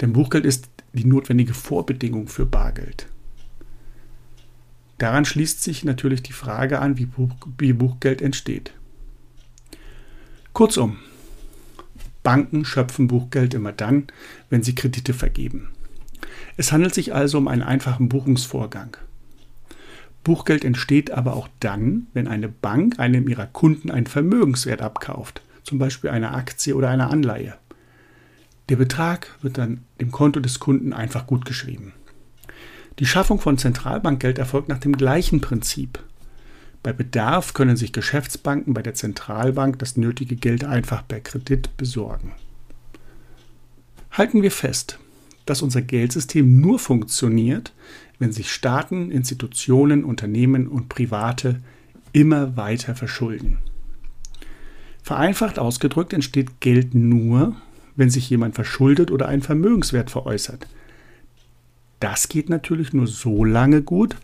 Denn 0.01 0.13
Buchgeld 0.13 0.45
ist 0.45 0.69
die 0.93 1.07
notwendige 1.07 1.55
Vorbedingung 1.55 2.29
für 2.29 2.45
Bargeld. 2.45 3.07
Daran 4.99 5.25
schließt 5.25 5.63
sich 5.63 5.85
natürlich 5.85 6.23
die 6.23 6.33
Frage 6.33 6.79
an, 6.81 6.99
wie, 6.99 7.07
Buch, 7.07 7.31
wie 7.59 7.73
Buchgeld 7.73 8.23
entsteht. 8.23 8.73
Kurzum, 10.53 10.99
Banken 12.23 12.65
schöpfen 12.65 13.09
Buchgeld 13.09 13.55
immer 13.55 13.73
dann, 13.73 14.07
wenn 14.49 14.63
sie 14.63 14.75
Kredite 14.75 15.13
vergeben. 15.13 15.69
Es 16.57 16.73
handelt 16.73 16.95
sich 16.95 17.15
also 17.15 17.39
um 17.39 17.49
einen 17.49 17.63
einfachen 17.63 18.09
Buchungsvorgang. 18.09 18.97
Buchgeld 20.25 20.65
entsteht 20.65 21.13
aber 21.13 21.37
auch 21.37 21.49
dann, 21.61 22.09
wenn 22.13 22.27
eine 22.27 22.49
Bank 22.49 22.99
einem 22.99 23.29
ihrer 23.29 23.47
Kunden 23.47 23.91
einen 23.91 24.07
Vermögenswert 24.07 24.83
abkauft, 24.83 25.43
zum 25.63 25.79
Beispiel 25.79 26.11
eine 26.11 26.33
Aktie 26.33 26.75
oder 26.75 26.89
eine 26.89 27.09
Anleihe. 27.11 27.55
Der 28.69 28.77
Betrag 28.77 29.37
wird 29.43 29.59
dann 29.59 29.85
dem 30.01 30.11
Konto 30.11 30.41
des 30.41 30.59
Kunden 30.59 30.93
einfach 30.93 31.27
gutgeschrieben. 31.29 31.93
Die 32.99 33.07
Schaffung 33.07 33.39
von 33.39 33.59
Zentralbankgeld 33.59 34.39
erfolgt 34.39 34.69
nach 34.69 34.79
dem 34.79 34.97
gleichen 34.97 35.41
Prinzip. 35.41 36.01
Bei 36.83 36.93
Bedarf 36.93 37.53
können 37.53 37.77
sich 37.77 37.93
Geschäftsbanken 37.93 38.75
bei 38.75 38.83
der 38.83 38.95
Zentralbank 38.95 39.79
das 39.79 39.97
nötige 39.97 40.37
Geld 40.37 40.65
einfach 40.65 41.07
per 41.07 41.21
Kredit 41.21 41.77
besorgen. 41.77 42.33
Halten 44.11 44.43
wir 44.43 44.51
fest, 44.51 44.99
dass 45.47 45.63
unser 45.63 45.83
Geldsystem 45.83 46.61
nur 46.61 46.79
funktioniert, 46.79 47.73
wenn 48.19 48.33
sich 48.33 48.51
Staaten, 48.51 49.11
Institutionen, 49.11 50.05
Unternehmen 50.05 50.69
und 50.69 50.89
Private 50.89 51.61
immer 52.13 52.57
weiter 52.57 52.95
verschulden. 52.95 53.59
Vereinfacht 55.03 55.59
ausgedrückt 55.59 56.13
entsteht 56.13 56.61
Geld 56.61 56.95
nur, 56.95 57.57
wenn 57.95 58.11
sich 58.11 58.29
jemand 58.29 58.55
verschuldet 58.55 59.11
oder 59.11 59.29
einen 59.29 59.43
Vermögenswert 59.43 60.11
veräußert. 60.11 60.67
Das 62.01 62.29
geht 62.29 62.49
natürlich 62.51 62.93
nur 62.93 63.07
so 63.07 63.45
lange 63.45 63.83
gut, 63.83 64.17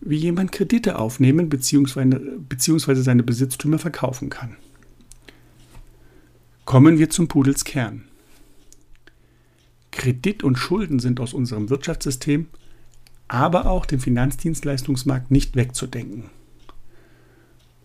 wie 0.00 0.16
jemand 0.16 0.52
Kredite 0.52 0.98
aufnehmen 0.98 1.48
bzw. 1.48 2.94
seine 2.94 3.22
Besitztümer 3.22 3.78
verkaufen 3.78 4.28
kann. 4.28 4.56
Kommen 6.64 6.98
wir 6.98 7.10
zum 7.10 7.28
Pudels 7.28 7.64
Kern. 7.64 8.07
Kredit 9.98 10.42
und 10.42 10.56
Schulden 10.56 10.98
sind 10.98 11.20
aus 11.20 11.34
unserem 11.34 11.68
Wirtschaftssystem 11.68 12.46
aber 13.28 13.66
auch 13.66 13.84
dem 13.84 14.00
Finanzdienstleistungsmarkt 14.00 15.30
nicht 15.30 15.54
wegzudenken. 15.54 16.30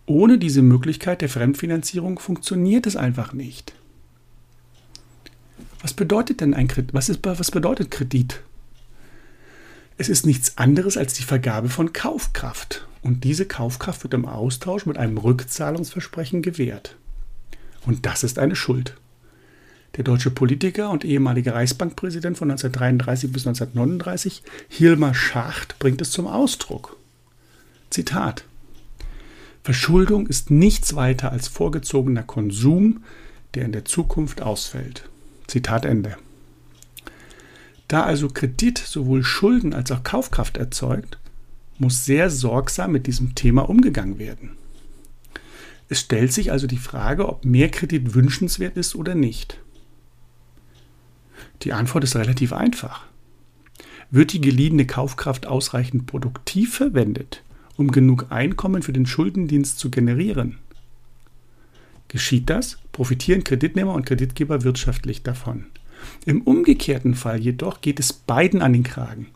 Ohne 0.06 0.38
diese 0.38 0.62
Möglichkeit 0.62 1.22
der 1.22 1.30
Fremdfinanzierung 1.30 2.20
funktioniert 2.20 2.88
es 2.88 2.96
einfach 2.96 3.34
nicht. 3.34 3.74
Was 5.82 5.94
bedeutet 5.94 6.40
denn 6.40 6.54
ein 6.54 6.70
Kredit? 6.70 6.94
Was, 6.94 7.10
ist, 7.10 7.20
was 7.24 7.52
bedeutet 7.52 7.92
Kredit? 7.92 8.42
Es 9.98 10.10
ist 10.10 10.26
nichts 10.26 10.58
anderes 10.58 10.98
als 10.98 11.14
die 11.14 11.24
Vergabe 11.24 11.70
von 11.70 11.94
Kaufkraft. 11.94 12.88
Und 13.02 13.26
diese 13.26 13.46
Kaufkraft 13.46 14.04
wird 14.04 14.14
im 14.14 14.26
Austausch 14.26 14.86
mit 14.86 14.98
einem 14.98 15.18
Rückzahlungsversprechen 15.18 16.42
gewährt. 16.42 16.96
Und 17.86 18.06
das 18.06 18.24
ist 18.24 18.40
eine 18.40 18.56
Schuld. 18.56 18.96
Der 19.96 20.04
deutsche 20.04 20.32
Politiker 20.32 20.90
und 20.90 21.06
ehemalige 21.06 21.54
Reichsbankpräsident 21.54 22.38
von 22.38 22.50
1933 22.50 23.32
bis 23.32 23.46
1939, 23.46 24.42
Hilmar 24.68 25.14
Schacht, 25.14 25.78
bringt 25.78 26.02
es 26.02 26.10
zum 26.10 26.26
Ausdruck. 26.26 26.98
Zitat 27.92 28.44
Verschuldung 29.64 30.26
ist 30.28 30.50
nichts 30.50 30.96
weiter 30.96 31.32
als 31.32 31.48
vorgezogener 31.48 32.24
Konsum, 32.24 33.04
der 33.54 33.66
in 33.66 33.72
der 33.72 33.86
Zukunft 33.86 34.42
ausfällt. 34.42 35.08
Zitat 35.48 35.86
Ende. 35.86 36.18
Da 37.88 38.04
also 38.04 38.30
Kredit 38.30 38.80
sowohl 38.80 39.24
Schulden 39.24 39.74
als 39.74 39.92
auch 39.92 40.04
Kaufkraft 40.04 40.58
erzeugt, 40.58 41.20
muss 41.78 42.04
sehr 42.04 42.32
sorgsam 42.32 42.92
mit 42.92 43.06
diesem 43.06 43.36
Thema 43.36 43.70
umgegangen 43.70 44.18
werden. 44.18 44.52
Es 45.88 46.00
stellt 46.00 46.34
sich 46.34 46.52
also 46.52 46.66
die 46.66 46.78
Frage, 46.78 47.30
ob 47.30 47.46
mehr 47.46 47.70
Kredit 47.70 48.16
wünschenswert 48.16 48.76
ist 48.76 48.96
oder 48.96 49.14
nicht. 49.14 49.60
Die 51.64 51.74
Antwort 51.74 52.04
ist 52.04 52.16
relativ 52.16 52.54
einfach. 52.54 53.06
Wird 54.12 54.34
die 54.34 54.42
geliehene 54.42 54.86
Kaufkraft 54.86 55.48
ausreichend 55.48 56.06
produktiv 56.06 56.76
verwendet, 56.76 57.44
um 57.78 57.92
genug 57.92 58.28
Einkommen 58.30 58.84
für 58.84 58.94
den 58.94 59.06
Schuldendienst 59.06 59.80
zu 59.80 59.90
generieren? 59.90 60.60
Geschieht 62.10 62.50
das, 62.50 62.78
profitieren 62.92 63.44
Kreditnehmer 63.44 63.94
und 63.94 64.06
Kreditgeber 64.06 64.64
wirtschaftlich 64.64 65.24
davon. 65.24 65.66
Im 66.26 66.42
umgekehrten 66.42 67.16
Fall 67.16 67.40
jedoch 67.40 67.82
geht 67.82 68.00
es 68.00 68.14
beiden 68.14 68.62
an 68.62 68.74
den 68.74 68.84
Kragen. 68.84 69.28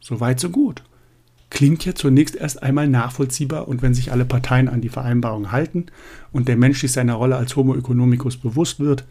Soweit, 0.00 0.40
so 0.40 0.50
gut. 0.50 0.82
Klingt 1.50 1.84
ja 1.84 1.94
zunächst 1.94 2.36
erst 2.36 2.62
einmal 2.62 2.88
nachvollziehbar 2.88 3.68
und 3.68 3.82
wenn 3.82 3.94
sich 3.94 4.12
alle 4.12 4.24
Parteien 4.24 4.68
an 4.68 4.80
die 4.80 4.88
Vereinbarung 4.88 5.52
halten 5.52 5.86
und 6.32 6.48
der 6.48 6.56
Mensch 6.56 6.80
sich 6.80 6.92
seiner 6.92 7.14
Rolle 7.14 7.36
als 7.36 7.56
Homo 7.56 7.74
economicus 7.74 8.36
bewusst 8.36 8.80
wird, 8.80 9.04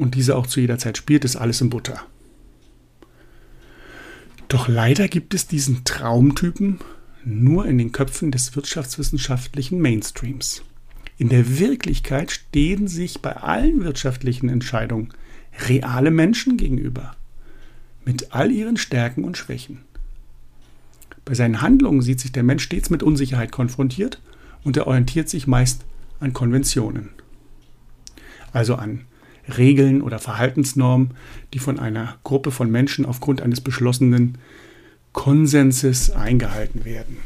und 0.00 0.14
diese 0.14 0.34
auch 0.34 0.46
zu 0.46 0.60
jeder 0.60 0.78
Zeit 0.78 0.96
spielt, 0.96 1.26
ist 1.26 1.36
alles 1.36 1.60
in 1.60 1.68
Butter. 1.68 2.00
Doch 4.48 4.66
leider 4.66 5.08
gibt 5.08 5.34
es 5.34 5.46
diesen 5.46 5.84
Traumtypen 5.84 6.80
nur 7.22 7.66
in 7.66 7.76
den 7.76 7.92
Köpfen 7.92 8.30
des 8.30 8.56
wirtschaftswissenschaftlichen 8.56 9.78
Mainstreams. 9.78 10.62
In 11.18 11.28
der 11.28 11.58
Wirklichkeit 11.58 12.30
stehen 12.30 12.88
sich 12.88 13.20
bei 13.20 13.36
allen 13.36 13.84
wirtschaftlichen 13.84 14.48
Entscheidungen 14.48 15.12
reale 15.68 16.10
Menschen 16.10 16.56
gegenüber, 16.56 17.14
mit 18.06 18.32
all 18.32 18.50
ihren 18.50 18.78
Stärken 18.78 19.24
und 19.24 19.36
Schwächen. 19.36 19.82
Bei 21.26 21.34
seinen 21.34 21.60
Handlungen 21.60 22.00
sieht 22.00 22.20
sich 22.20 22.32
der 22.32 22.42
Mensch 22.42 22.62
stets 22.62 22.88
mit 22.88 23.02
Unsicherheit 23.02 23.52
konfrontiert 23.52 24.22
und 24.64 24.78
er 24.78 24.86
orientiert 24.86 25.28
sich 25.28 25.46
meist 25.46 25.84
an 26.20 26.32
Konventionen, 26.32 27.10
also 28.52 28.76
an 28.76 29.04
Regeln 29.48 30.02
oder 30.02 30.18
Verhaltensnormen, 30.18 31.12
die 31.54 31.58
von 31.58 31.78
einer 31.78 32.16
Gruppe 32.24 32.50
von 32.50 32.70
Menschen 32.70 33.06
aufgrund 33.06 33.40
eines 33.42 33.60
beschlossenen 33.60 34.38
Konsenses 35.12 36.10
eingehalten 36.10 36.84
werden. 36.84 37.18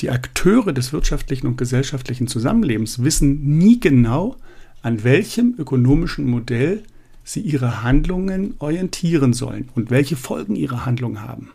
Die 0.00 0.10
Akteure 0.10 0.72
des 0.72 0.92
wirtschaftlichen 0.92 1.46
und 1.46 1.56
gesellschaftlichen 1.56 2.26
Zusammenlebens 2.26 3.02
wissen 3.02 3.58
nie 3.58 3.80
genau, 3.80 4.36
an 4.82 5.02
welchem 5.04 5.54
ökonomischen 5.56 6.26
Modell 6.26 6.82
sie 7.22 7.40
ihre 7.40 7.82
Handlungen 7.82 8.54
orientieren 8.58 9.32
sollen 9.32 9.70
und 9.74 9.90
welche 9.90 10.16
Folgen 10.16 10.56
ihre 10.56 10.84
Handlungen 10.84 11.22
haben. 11.22 11.52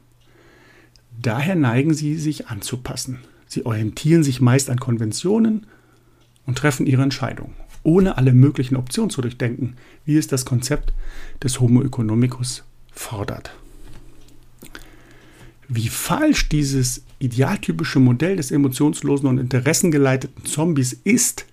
Daher 1.21 1.55
neigen 1.55 1.93
sie 1.93 2.15
sich 2.15 2.47
anzupassen. 2.47 3.19
Sie 3.45 3.65
orientieren 3.65 4.23
sich 4.23 4.41
meist 4.41 4.69
an 4.69 4.79
Konventionen 4.79 5.67
und 6.47 6.57
treffen 6.57 6.87
ihre 6.87 7.03
Entscheidungen 7.03 7.53
ohne 7.83 8.17
alle 8.17 8.33
möglichen 8.33 8.75
Optionen 8.75 9.09
zu 9.09 9.21
durchdenken, 9.21 9.75
wie 10.05 10.17
es 10.17 10.27
das 10.27 10.45
Konzept 10.45 10.93
des 11.43 11.59
Homo 11.59 11.83
economicus 11.83 12.63
fordert. 12.91 13.51
Wie 15.67 15.87
falsch 15.87 16.49
dieses 16.49 17.03
idealtypische 17.19 17.99
Modell 17.99 18.37
des 18.37 18.51
emotionslosen 18.51 19.29
und 19.29 19.37
interessengeleiteten 19.37 20.45
Zombies 20.45 20.93
ist, 20.93 21.45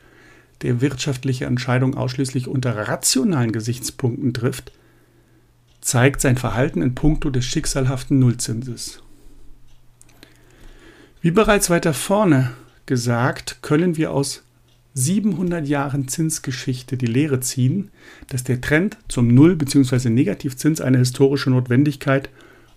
der 0.63 0.81
wirtschaftliche 0.81 1.45
Entscheidungen 1.45 1.95
ausschließlich 1.95 2.49
unter 2.49 2.89
rationalen 2.89 3.53
Gesichtspunkten 3.53 4.33
trifft, 4.33 4.73
zeigt 5.83 6.21
sein 6.21 6.37
Verhalten 6.37 6.83
in 6.83 6.95
puncto 6.95 7.31
des 7.31 7.45
schicksalhaften 7.45 8.19
Nullzinses. 8.19 9.03
Wie 11.21 11.31
bereits 11.31 11.71
weiter 11.71 11.93
vorne 11.93 12.53
gesagt, 12.87 13.59
können 13.61 13.97
wir 13.97 14.13
aus 14.13 14.46
700 14.99 15.69
Jahren 15.69 16.09
Zinsgeschichte 16.09 16.97
die 16.97 17.05
Lehre 17.05 17.41
ziehen, 17.41 17.91
dass 18.29 18.45
der 18.45 18.63
Trend 18.63 18.97
zum 19.09 19.29
Null- 19.29 19.55
bzw. 19.55 20.09
Negativzins 20.09 20.81
eine 20.81 20.97
historische 20.97 21.51
Notwendigkeit 21.51 22.31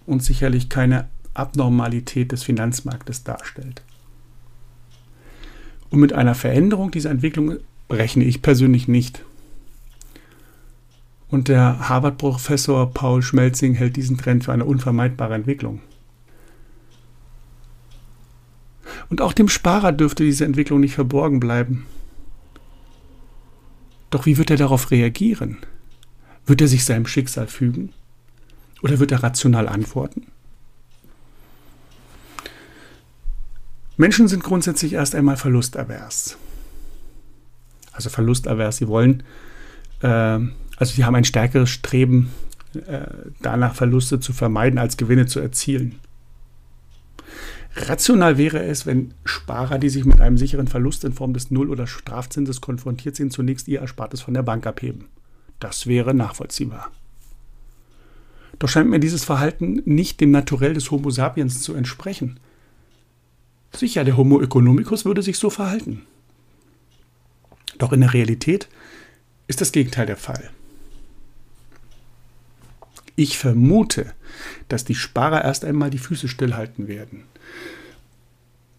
und 0.05 0.21
sicherlich 0.21 0.67
keine 0.67 1.08
Abnormalität 1.34 2.34
des 2.34 2.43
Finanzmarktes 2.43 3.23
darstellt. 3.23 3.84
Und 5.89 6.01
mit 6.01 6.12
einer 6.12 6.36
Veränderung 6.36 6.91
dieser 6.91 7.10
Entwicklung 7.10 7.55
rechne 7.89 8.25
ich 8.25 8.41
persönlich 8.41 8.89
nicht. 8.89 9.23
Und 11.29 11.47
der 11.47 11.88
Harvard-Professor 11.88 12.93
Paul 12.93 13.21
Schmelzing 13.21 13.75
hält 13.75 13.95
diesen 13.95 14.17
Trend 14.17 14.43
für 14.43 14.51
eine 14.51 14.65
unvermeidbare 14.65 15.36
Entwicklung. 15.36 15.79
Und 19.10 19.21
auch 19.21 19.32
dem 19.32 19.47
Sparer 19.47 19.93
dürfte 19.93 20.25
diese 20.25 20.43
Entwicklung 20.43 20.82
nicht 20.82 20.95
verborgen 20.95 21.39
bleiben. 21.39 21.86
Doch 24.10 24.26
wie 24.26 24.38
wird 24.38 24.50
er 24.50 24.58
darauf 24.58 24.91
reagieren? 24.91 25.58
Wird 26.45 26.62
er 26.62 26.67
sich 26.67 26.84
seinem 26.86 27.06
Schicksal 27.06 27.48
fügen? 27.48 27.93
Oder 28.82 29.00
wird 29.00 29.12
er 29.12 29.24
rational 29.24 29.67
antworten? 29.67 30.28
Menschen 33.98 34.28
sind 34.28 34.43
grundsätzlich 34.43 34.93
erst 34.93 35.13
einmal 35.13 35.36
verlustavers. 35.36 36.38
Also 37.91 38.10
verlustavers, 38.10 38.78
sie 38.78 38.88
wollen, 38.88 39.24
äh, 40.02 40.08
also 40.08 40.93
sie 40.95 41.04
haben 41.04 41.15
ein 41.15 41.26
stärkeres 41.26 41.69
Streben 41.69 42.32
äh, 42.88 43.08
danach, 43.41 43.76
Verluste 43.76 44.19
zu 44.22 44.32
vermeiden, 44.32 44.80
als 44.80 44.95
Gewinne 44.95 45.26
zu 45.26 45.41
erzielen. 45.41 46.00
Rational 47.88 48.38
wäre 48.38 48.63
es, 48.63 48.86
wenn 48.86 49.13
Sparer, 49.24 49.80
die 49.80 49.89
sich 49.89 50.06
mit 50.06 50.20
einem 50.22 50.38
sicheren 50.38 50.68
Verlust 50.68 51.04
in 51.06 51.13
Form 51.13 51.34
des 51.34 51.52
Null- 51.52 51.70
oder 51.70 51.88
Strafzinses 51.88 52.62
konfrontiert 52.62 53.15
sind, 53.15 53.32
zunächst 53.32 53.68
ihr 53.68 53.80
Erspartes 53.80 54.22
von 54.22 54.34
der 54.34 54.44
Bank 54.44 54.68
abheben. 54.68 55.06
Das 55.60 55.88
wäre 55.88 56.13
nachvollziehbar. 56.13 56.92
Doch 58.58 58.68
scheint 58.68 58.89
mir 58.89 59.00
dieses 59.00 59.24
Verhalten 59.24 59.82
nicht 59.86 60.20
dem 60.20 60.32
Naturell 60.32 60.74
des 60.74 60.92
Homo 60.92 61.10
sapiens 61.10 61.62
zu 61.62 61.74
entsprechen. 61.74 62.39
Sicher, 63.74 64.04
der 64.04 64.18
Homo 64.18 64.42
economicus 64.42 65.06
würde 65.06 65.22
sich 65.22 65.38
so 65.38 65.50
verhalten. 65.50 66.02
Doch 67.78 67.94
in 67.94 68.02
der 68.02 68.13
Realität 68.13 68.68
ist 69.48 69.62
das 69.62 69.72
Gegenteil 69.72 70.06
der 70.06 70.18
Fall. 70.18 70.50
Ich 73.19 73.38
vermute, 73.38 74.13
dass 74.69 74.86
die 74.86 74.95
Sparer 74.95 75.43
erst 75.43 75.65
einmal 75.65 75.89
die 75.89 75.97
Füße 75.97 76.29
stillhalten 76.29 76.88
werden. 76.88 77.25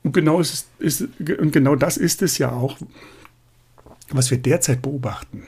Und 0.03 0.13
genau, 0.13 0.41
ist, 0.41 0.67
ist, 0.79 1.03
und 1.19 1.53
genau 1.53 1.77
das 1.77 1.99
ist 1.99 2.23
es 2.23 2.39
ja 2.39 2.51
auch, 2.51 2.79
was 4.09 4.31
wir 4.31 4.39
derzeit 4.39 4.81
beobachten. 4.81 5.43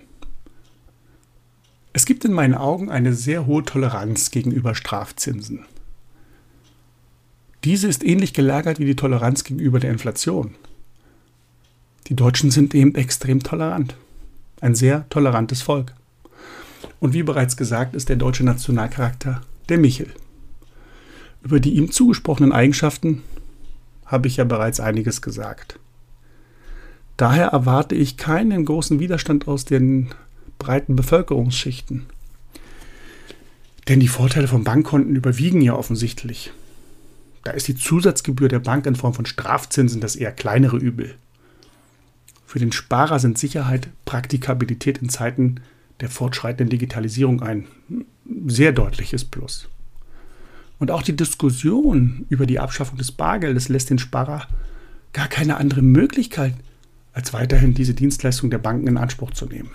Es 1.95 2.05
gibt 2.05 2.27
in 2.27 2.35
meinen 2.35 2.53
Augen 2.53 2.91
eine 2.91 3.15
sehr 3.15 3.47
hohe 3.47 3.65
Toleranz 3.65 4.31
gegenüber 4.31 4.75
Strafzinsen. 4.75 5.65
Diese 7.65 7.89
ist 7.89 8.05
ähnlich 8.05 8.35
gelagert 8.35 8.79
wie 8.79 8.85
die 8.85 8.97
Toleranz 8.97 9.43
gegenüber 9.45 9.81
der 9.81 9.91
Inflation. 9.91 10.55
Die 12.09 12.15
Deutschen 12.15 12.51
sind 12.51 12.75
eben 12.75 12.95
extrem 12.95 13.43
tolerant. 13.43 13.97
Ein 14.61 14.75
sehr 14.75 15.09
tolerantes 15.09 15.63
Volk. 15.63 15.95
Und 17.01 17.15
wie 17.15 17.23
bereits 17.23 17.57
gesagt, 17.57 17.95
ist 17.95 18.09
der 18.09 18.17
deutsche 18.17 18.45
Nationalcharakter 18.45 19.43
der 19.69 19.79
Michel. 19.79 20.09
Über 21.43 21.61
die 21.61 21.75
ihm 21.75 21.91
zugesprochenen 21.91 22.53
Eigenschaften 22.53 23.23
habe 24.07 24.29
ich 24.29 24.37
ja 24.37 24.45
bereits 24.45 24.81
einiges 24.81 25.23
gesagt. 25.23 25.79
Daher 27.17 27.49
erwarte 27.49 27.95
ich 27.95 28.17
keinen 28.17 28.65
großen 28.65 29.01
Widerstand 29.01 29.49
aus 29.49 29.65
den 29.65 30.11
breiten 30.59 30.97
Bevölkerungsschichten. 30.97 32.07
Denn 33.89 34.01
die 34.01 34.09
Vorteile 34.09 34.49
von 34.49 34.65
Bankkonten 34.65 35.17
überwiegen 35.17 35.61
ja 35.61 35.75
offensichtlich. 35.75 36.53
Da 37.45 37.51
ist 37.51 37.67
die 37.67 37.75
Zusatzgebühr 37.75 38.49
der 38.49 38.61
Bank 38.61 38.87
in 38.87 38.95
Form 38.95 39.15
von 39.15 39.27
Strafzinsen 39.27 40.01
das 40.01 40.15
eher 40.15 40.31
kleinere 40.31 40.77
Übel. 40.77 41.17
Für 42.47 42.61
den 42.61 42.71
Sparer 42.71 43.19
sind 43.19 43.39
Sicherheit, 43.39 43.89
Praktikabilität 44.05 44.99
in 44.99 45.09
Zeiten 45.09 45.61
der 46.03 46.11
fortschreitenden 46.11 46.69
Digitalisierung 46.69 47.43
ein 47.43 47.67
sehr 48.47 48.73
deutliches 48.73 49.25
Plus. 49.25 49.69
Und 50.79 50.91
auch 50.91 51.03
die 51.03 51.17
Diskussion 51.17 52.27
über 52.29 52.45
die 52.45 52.59
Abschaffung 52.59 52.99
des 52.99 53.13
Bargeldes 53.13 53.69
lässt 53.69 53.89
den 53.89 54.01
Sparer 54.01 54.49
gar 55.13 55.29
keine 55.29 55.59
andere 55.59 55.81
Möglichkeit, 55.81 56.55
als 57.13 57.33
weiterhin 57.33 57.73
diese 57.73 57.95
Dienstleistung 57.95 58.51
der 58.51 58.59
Banken 58.59 58.89
in 58.89 58.97
Anspruch 58.97 59.31
zu 59.31 59.47
nehmen. 59.47 59.71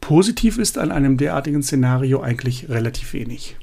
Positiv 0.00 0.58
ist 0.58 0.78
an 0.78 0.90
einem 0.90 1.16
derartigen 1.16 1.62
Szenario 1.62 2.20
eigentlich 2.20 2.68
relativ 2.68 3.12
wenig. 3.12 3.56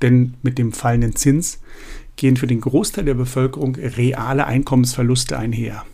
Denn 0.00 0.34
mit 0.42 0.56
dem 0.56 0.72
fallenden 0.72 1.16
Zins 1.16 1.60
gehen 2.16 2.38
für 2.38 2.46
den 2.46 2.62
Großteil 2.62 3.04
der 3.04 3.14
Bevölkerung 3.14 3.74
reale 3.74 4.46
Einkommensverluste 4.46 5.38
einher. 5.38 5.84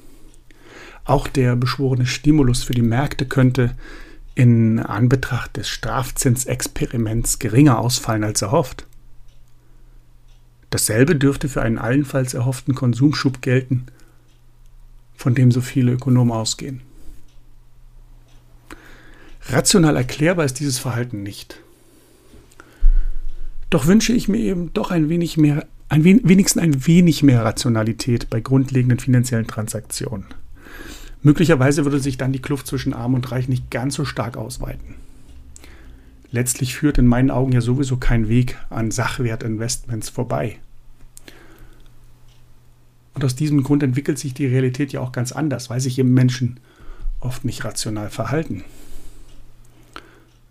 Auch 1.07 1.29
der 1.29 1.55
beschworene 1.55 2.05
Stimulus 2.05 2.65
für 2.65 2.75
die 2.75 2.83
Märkte 2.83 3.27
könnte 3.27 3.77
in 4.35 4.81
Anbetracht 4.81 5.57
des 5.57 5.69
Strafzinsexperiments 5.69 7.39
geringer 7.39 7.79
ausfallen 7.79 8.25
als 8.25 8.43
erhofft. 8.43 8.87
Dasselbe 10.71 11.15
dürfte 11.15 11.49
für 11.49 11.63
einen 11.63 11.79
allenfalls 11.79 12.35
erhofften 12.35 12.75
Konsumschub 12.75 13.41
gelten, 13.41 13.87
von 15.15 15.35
dem 15.35 15.53
so 15.53 15.61
viele 15.61 15.93
Ökonomen 15.93 16.33
ausgehen. 16.33 16.83
Rational 19.49 19.97
erklärbar 19.97 20.45
ist 20.45 20.59
dieses 20.59 20.79
Verhalten 20.79 21.23
nicht. 21.23 21.61
Doch 23.71 23.87
wünsche 23.87 24.13
ich 24.13 24.29
mir 24.29 24.39
eben 24.39 24.73
doch 24.73 24.91
ein 24.91 25.09
wenig 25.09 25.37
mehr, 25.37 25.67
ein 25.89 26.05
wenigstens 26.05 26.63
ein 26.63 26.87
wenig 26.87 27.23
mehr 27.23 27.45
Rationalität 27.45 28.29
bei 28.29 28.41
grundlegenden 28.41 28.99
finanziellen 28.99 29.47
Transaktionen. 29.47 30.27
Möglicherweise 31.27 31.85
würde 31.85 31.99
sich 31.99 32.19
dann 32.19 32.31
die 32.31 32.39
Kluft 32.41 32.69
zwischen 32.69 32.93
Arm 32.93 33.15
und 33.15 33.33
Reich 33.33 33.49
nicht 33.49 33.69
ganz 33.69 33.97
so 33.97 34.05
stark 34.05 34.37
ausweiten. 34.37 34.95
Letztlich 36.31 36.77
führt 36.77 36.99
in 36.99 37.09
meinen 37.09 37.33
Augen 37.33 37.51
ja 37.51 37.61
sowieso 37.61 37.97
kein 37.97 38.29
Weg 38.29 38.57
an 38.71 38.93
Sachwertinvestments 38.93 40.09
vorbei. 40.09 40.61
Und 43.15 43.25
aus 43.25 43.35
diesem 43.35 43.65
Grund 43.65 43.83
entwickelt 43.83 44.21
sich 44.21 44.35
die 44.35 44.47
Realität 44.47 44.93
ja 44.93 45.01
auch 45.01 45.11
ganz 45.11 45.33
anders, 45.33 45.69
weil 45.69 45.81
sich 45.81 45.99
eben 45.99 46.15
Menschen 46.15 46.61
oft 47.19 47.45
nicht 47.45 47.65
rational 47.65 48.09
verhalten. 48.09 48.63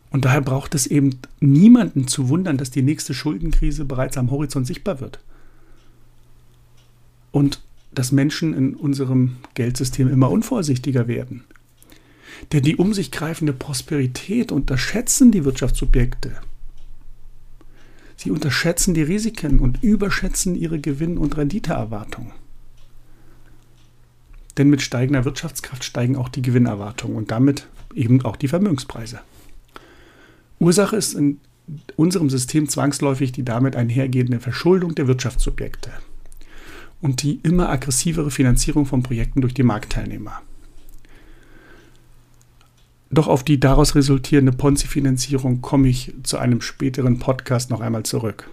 Und 0.09 0.25
daher 0.25 0.41
braucht 0.41 0.75
es 0.75 0.87
eben 0.87 1.21
niemanden 1.39 2.09
zu 2.09 2.27
wundern, 2.27 2.57
dass 2.57 2.69
die 2.69 2.83
nächste 2.83 3.13
Schuldenkrise 3.13 3.85
bereits 3.85 4.17
am 4.17 4.29
Horizont 4.29 4.67
sichtbar 4.67 4.99
wird. 4.99 5.19
Und 7.31 7.61
dass 7.95 8.11
Menschen 8.11 8.53
in 8.53 8.75
unserem 8.75 9.37
Geldsystem 9.53 10.09
immer 10.09 10.29
unvorsichtiger 10.29 11.07
werden. 11.07 11.43
Denn 12.51 12.63
die 12.63 12.75
um 12.75 12.93
sich 12.93 13.11
greifende 13.11 13.53
Prosperität 13.53 14.51
unterschätzen 14.51 15.31
die 15.31 15.45
Wirtschaftsobjekte. 15.45 16.33
Sie 18.17 18.31
unterschätzen 18.31 18.93
die 18.93 19.01
Risiken 19.01 19.59
und 19.59 19.83
überschätzen 19.83 20.55
ihre 20.55 20.79
Gewinn- 20.79 21.17
und 21.17 21.37
Renditeerwartungen. 21.37 22.31
Denn 24.57 24.69
mit 24.69 24.81
steigender 24.81 25.25
Wirtschaftskraft 25.25 25.83
steigen 25.83 26.15
auch 26.15 26.29
die 26.29 26.41
Gewinnerwartungen 26.41 27.17
und 27.17 27.31
damit 27.31 27.67
eben 27.93 28.23
auch 28.23 28.37
die 28.37 28.47
Vermögenspreise. 28.47 29.19
Ursache 30.59 30.95
ist 30.95 31.13
in 31.13 31.39
unserem 31.97 32.29
System 32.29 32.69
zwangsläufig 32.69 33.31
die 33.31 33.43
damit 33.43 33.75
einhergehende 33.75 34.39
Verschuldung 34.39 34.95
der 34.95 35.07
Wirtschaftsobjekte 35.07 35.91
und 37.01 37.23
die 37.23 37.39
immer 37.43 37.69
aggressivere 37.69 38.31
Finanzierung 38.31 38.85
von 38.85 39.03
Projekten 39.03 39.41
durch 39.41 39.53
die 39.53 39.63
Marktteilnehmer. 39.63 40.41
Doch 43.11 43.27
auf 43.27 43.43
die 43.43 43.59
daraus 43.59 43.95
resultierende 43.95 44.51
Ponzi-Finanzierung 44.51 45.61
komme 45.61 45.87
ich 45.87 46.13
zu 46.23 46.37
einem 46.37 46.61
späteren 46.61 47.19
Podcast 47.19 47.69
noch 47.69 47.79
einmal 47.79 48.03
zurück. 48.03 48.49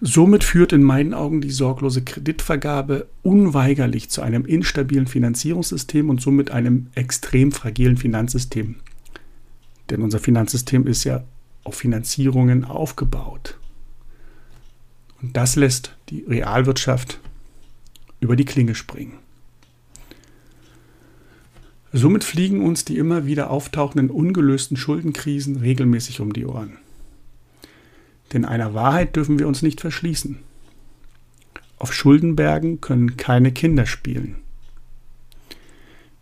Somit 0.00 0.44
führt 0.44 0.72
in 0.72 0.82
meinen 0.82 1.12
Augen 1.12 1.42
die 1.42 1.50
sorglose 1.50 2.02
Kreditvergabe 2.02 3.06
unweigerlich 3.22 4.08
zu 4.08 4.22
einem 4.22 4.46
instabilen 4.46 5.06
Finanzierungssystem 5.06 6.08
und 6.08 6.22
somit 6.22 6.50
einem 6.50 6.86
extrem 6.94 7.52
fragilen 7.52 7.98
Finanzsystem. 7.98 8.76
Denn 9.90 10.00
unser 10.00 10.18
Finanzsystem 10.18 10.86
ist 10.86 11.04
ja 11.04 11.24
auf 11.64 11.74
Finanzierungen 11.74 12.64
aufgebaut. 12.64 13.59
Und 15.22 15.36
das 15.36 15.56
lässt 15.56 15.94
die 16.08 16.24
Realwirtschaft 16.28 17.20
über 18.20 18.36
die 18.36 18.44
Klinge 18.44 18.74
springen. 18.74 19.14
Somit 21.92 22.22
fliegen 22.22 22.64
uns 22.64 22.84
die 22.84 22.98
immer 22.98 23.26
wieder 23.26 23.50
auftauchenden 23.50 24.10
ungelösten 24.10 24.76
Schuldenkrisen 24.76 25.56
regelmäßig 25.56 26.20
um 26.20 26.32
die 26.32 26.46
Ohren. 26.46 26.78
Denn 28.32 28.44
einer 28.44 28.74
Wahrheit 28.74 29.16
dürfen 29.16 29.40
wir 29.40 29.48
uns 29.48 29.62
nicht 29.62 29.80
verschließen. 29.80 30.38
Auf 31.78 31.92
Schuldenbergen 31.92 32.80
können 32.80 33.16
keine 33.16 33.50
Kinder 33.50 33.86
spielen. 33.86 34.36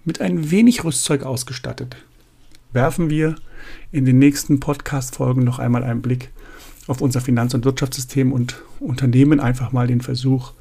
Mit 0.04 0.22
ein 0.22 0.50
wenig 0.50 0.84
Rüstzeug 0.84 1.22
ausgestattet, 1.22 1.96
werfen 2.72 3.11
wir 3.11 3.34
in 3.92 4.06
den 4.06 4.18
nächsten 4.18 4.61
Podcast-Folgen 4.61 5.44
noch 5.44 5.58
einmal 5.58 5.84
einen 5.84 6.00
Blick 6.00 6.30
auf 6.88 7.01
unser 7.01 7.20
Finanz- 7.20 7.55
und 7.55 7.64
Wirtschaftssystem 7.64 8.33
und 8.33 8.62
unternehmen 8.81 9.38
einfach 9.38 9.72
mal 9.72 9.87
den 9.87 10.01
Versuch 10.01 10.53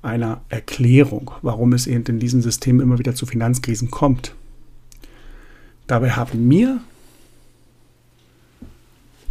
einer 0.00 0.40
Erklärung, 0.48 1.32
warum 1.42 1.72
es 1.72 1.86
eben 1.86 2.04
in 2.04 2.20
diesem 2.20 2.40
System 2.40 2.80
immer 2.80 2.98
wieder 2.98 3.14
zu 3.14 3.26
Finanzkrisen 3.26 3.90
kommt. 3.90 4.34
Dabei 5.86 6.12
haben 6.12 6.46
mir 6.46 6.80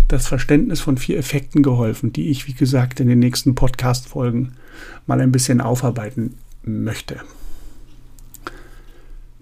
das 0.09 0.27
Verständnis 0.27 0.81
von 0.81 0.97
vier 0.97 1.17
Effekten 1.17 1.63
geholfen, 1.63 2.13
die 2.13 2.29
ich, 2.29 2.47
wie 2.47 2.53
gesagt, 2.53 2.99
in 2.99 3.07
den 3.07 3.19
nächsten 3.19 3.55
Podcast-Folgen 3.55 4.53
mal 5.07 5.21
ein 5.21 5.31
bisschen 5.31 5.61
aufarbeiten 5.61 6.35
möchte. 6.63 7.21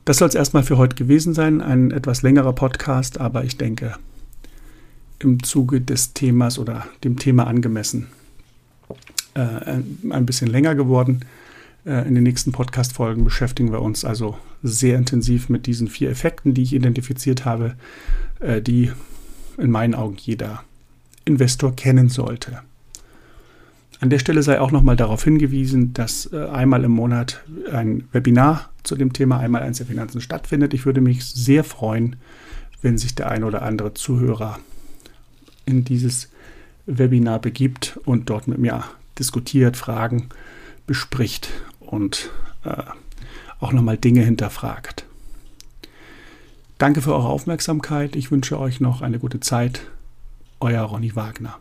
Das 0.05 0.17
soll 0.17 0.29
es 0.29 0.35
erstmal 0.35 0.63
für 0.63 0.77
heute 0.77 0.95
gewesen 0.95 1.33
sein. 1.33 1.61
Ein 1.61 1.91
etwas 1.91 2.21
längerer 2.21 2.53
Podcast, 2.53 3.19
aber 3.19 3.43
ich 3.43 3.57
denke, 3.57 3.95
im 5.19 5.43
Zuge 5.43 5.81
des 5.81 6.13
Themas 6.13 6.59
oder 6.59 6.87
dem 7.03 7.17
Thema 7.17 7.47
angemessen 7.47 8.07
äh, 9.35 9.81
ein 10.09 10.25
bisschen 10.25 10.49
länger 10.49 10.75
geworden. 10.75 11.21
Äh, 11.85 12.07
in 12.07 12.15
den 12.15 12.23
nächsten 12.23 12.51
Podcast-Folgen 12.51 13.23
beschäftigen 13.23 13.71
wir 13.71 13.81
uns 13.81 14.05
also 14.05 14.37
sehr 14.61 14.97
intensiv 14.97 15.49
mit 15.49 15.65
diesen 15.65 15.87
vier 15.87 16.09
Effekten, 16.09 16.53
die 16.53 16.63
ich 16.63 16.73
identifiziert 16.73 17.45
habe, 17.45 17.75
äh, 18.39 18.61
die 18.61 18.91
in 19.57 19.71
meinen 19.71 19.95
Augen 19.95 20.15
jeder 20.17 20.63
Investor 21.25 21.75
kennen 21.75 22.09
sollte. 22.09 22.59
An 23.99 24.09
der 24.09 24.19
Stelle 24.19 24.43
sei 24.43 24.59
auch 24.59 24.71
nochmal 24.71 24.97
darauf 24.97 25.23
hingewiesen, 25.23 25.93
dass 25.93 26.31
äh, 26.33 26.45
einmal 26.47 26.83
im 26.83 26.91
Monat 26.91 27.41
ein 27.71 28.03
Webinar 28.11 28.69
zu 28.83 28.95
dem 28.95 29.13
Thema 29.13 29.39
einmal 29.39 29.61
eins 29.61 29.77
der 29.77 29.87
Finanzen 29.87 30.19
stattfindet. 30.19 30.73
Ich 30.73 30.85
würde 30.85 30.99
mich 30.99 31.23
sehr 31.23 31.63
freuen, 31.63 32.17
wenn 32.81 32.97
sich 32.97 33.15
der 33.15 33.29
ein 33.31 33.45
oder 33.45 33.61
andere 33.61 33.93
Zuhörer 33.93 34.59
in 35.65 35.83
dieses 35.83 36.29
Webinar 36.85 37.39
begibt 37.39 37.99
und 38.05 38.29
dort 38.29 38.47
mit 38.47 38.57
mir 38.57 38.83
diskutiert, 39.17 39.77
Fragen 39.77 40.29
bespricht 40.85 41.49
und 41.79 42.29
äh, 42.65 42.83
auch 43.59 43.71
nochmal 43.71 43.97
Dinge 43.97 44.23
hinterfragt. 44.23 45.05
Danke 46.77 47.01
für 47.01 47.13
eure 47.13 47.29
Aufmerksamkeit. 47.29 48.15
Ich 48.15 48.31
wünsche 48.31 48.59
euch 48.59 48.81
noch 48.81 49.01
eine 49.01 49.19
gute 49.19 49.39
Zeit. 49.39 49.81
Euer 50.59 50.81
Ronny 50.81 51.15
Wagner. 51.15 51.57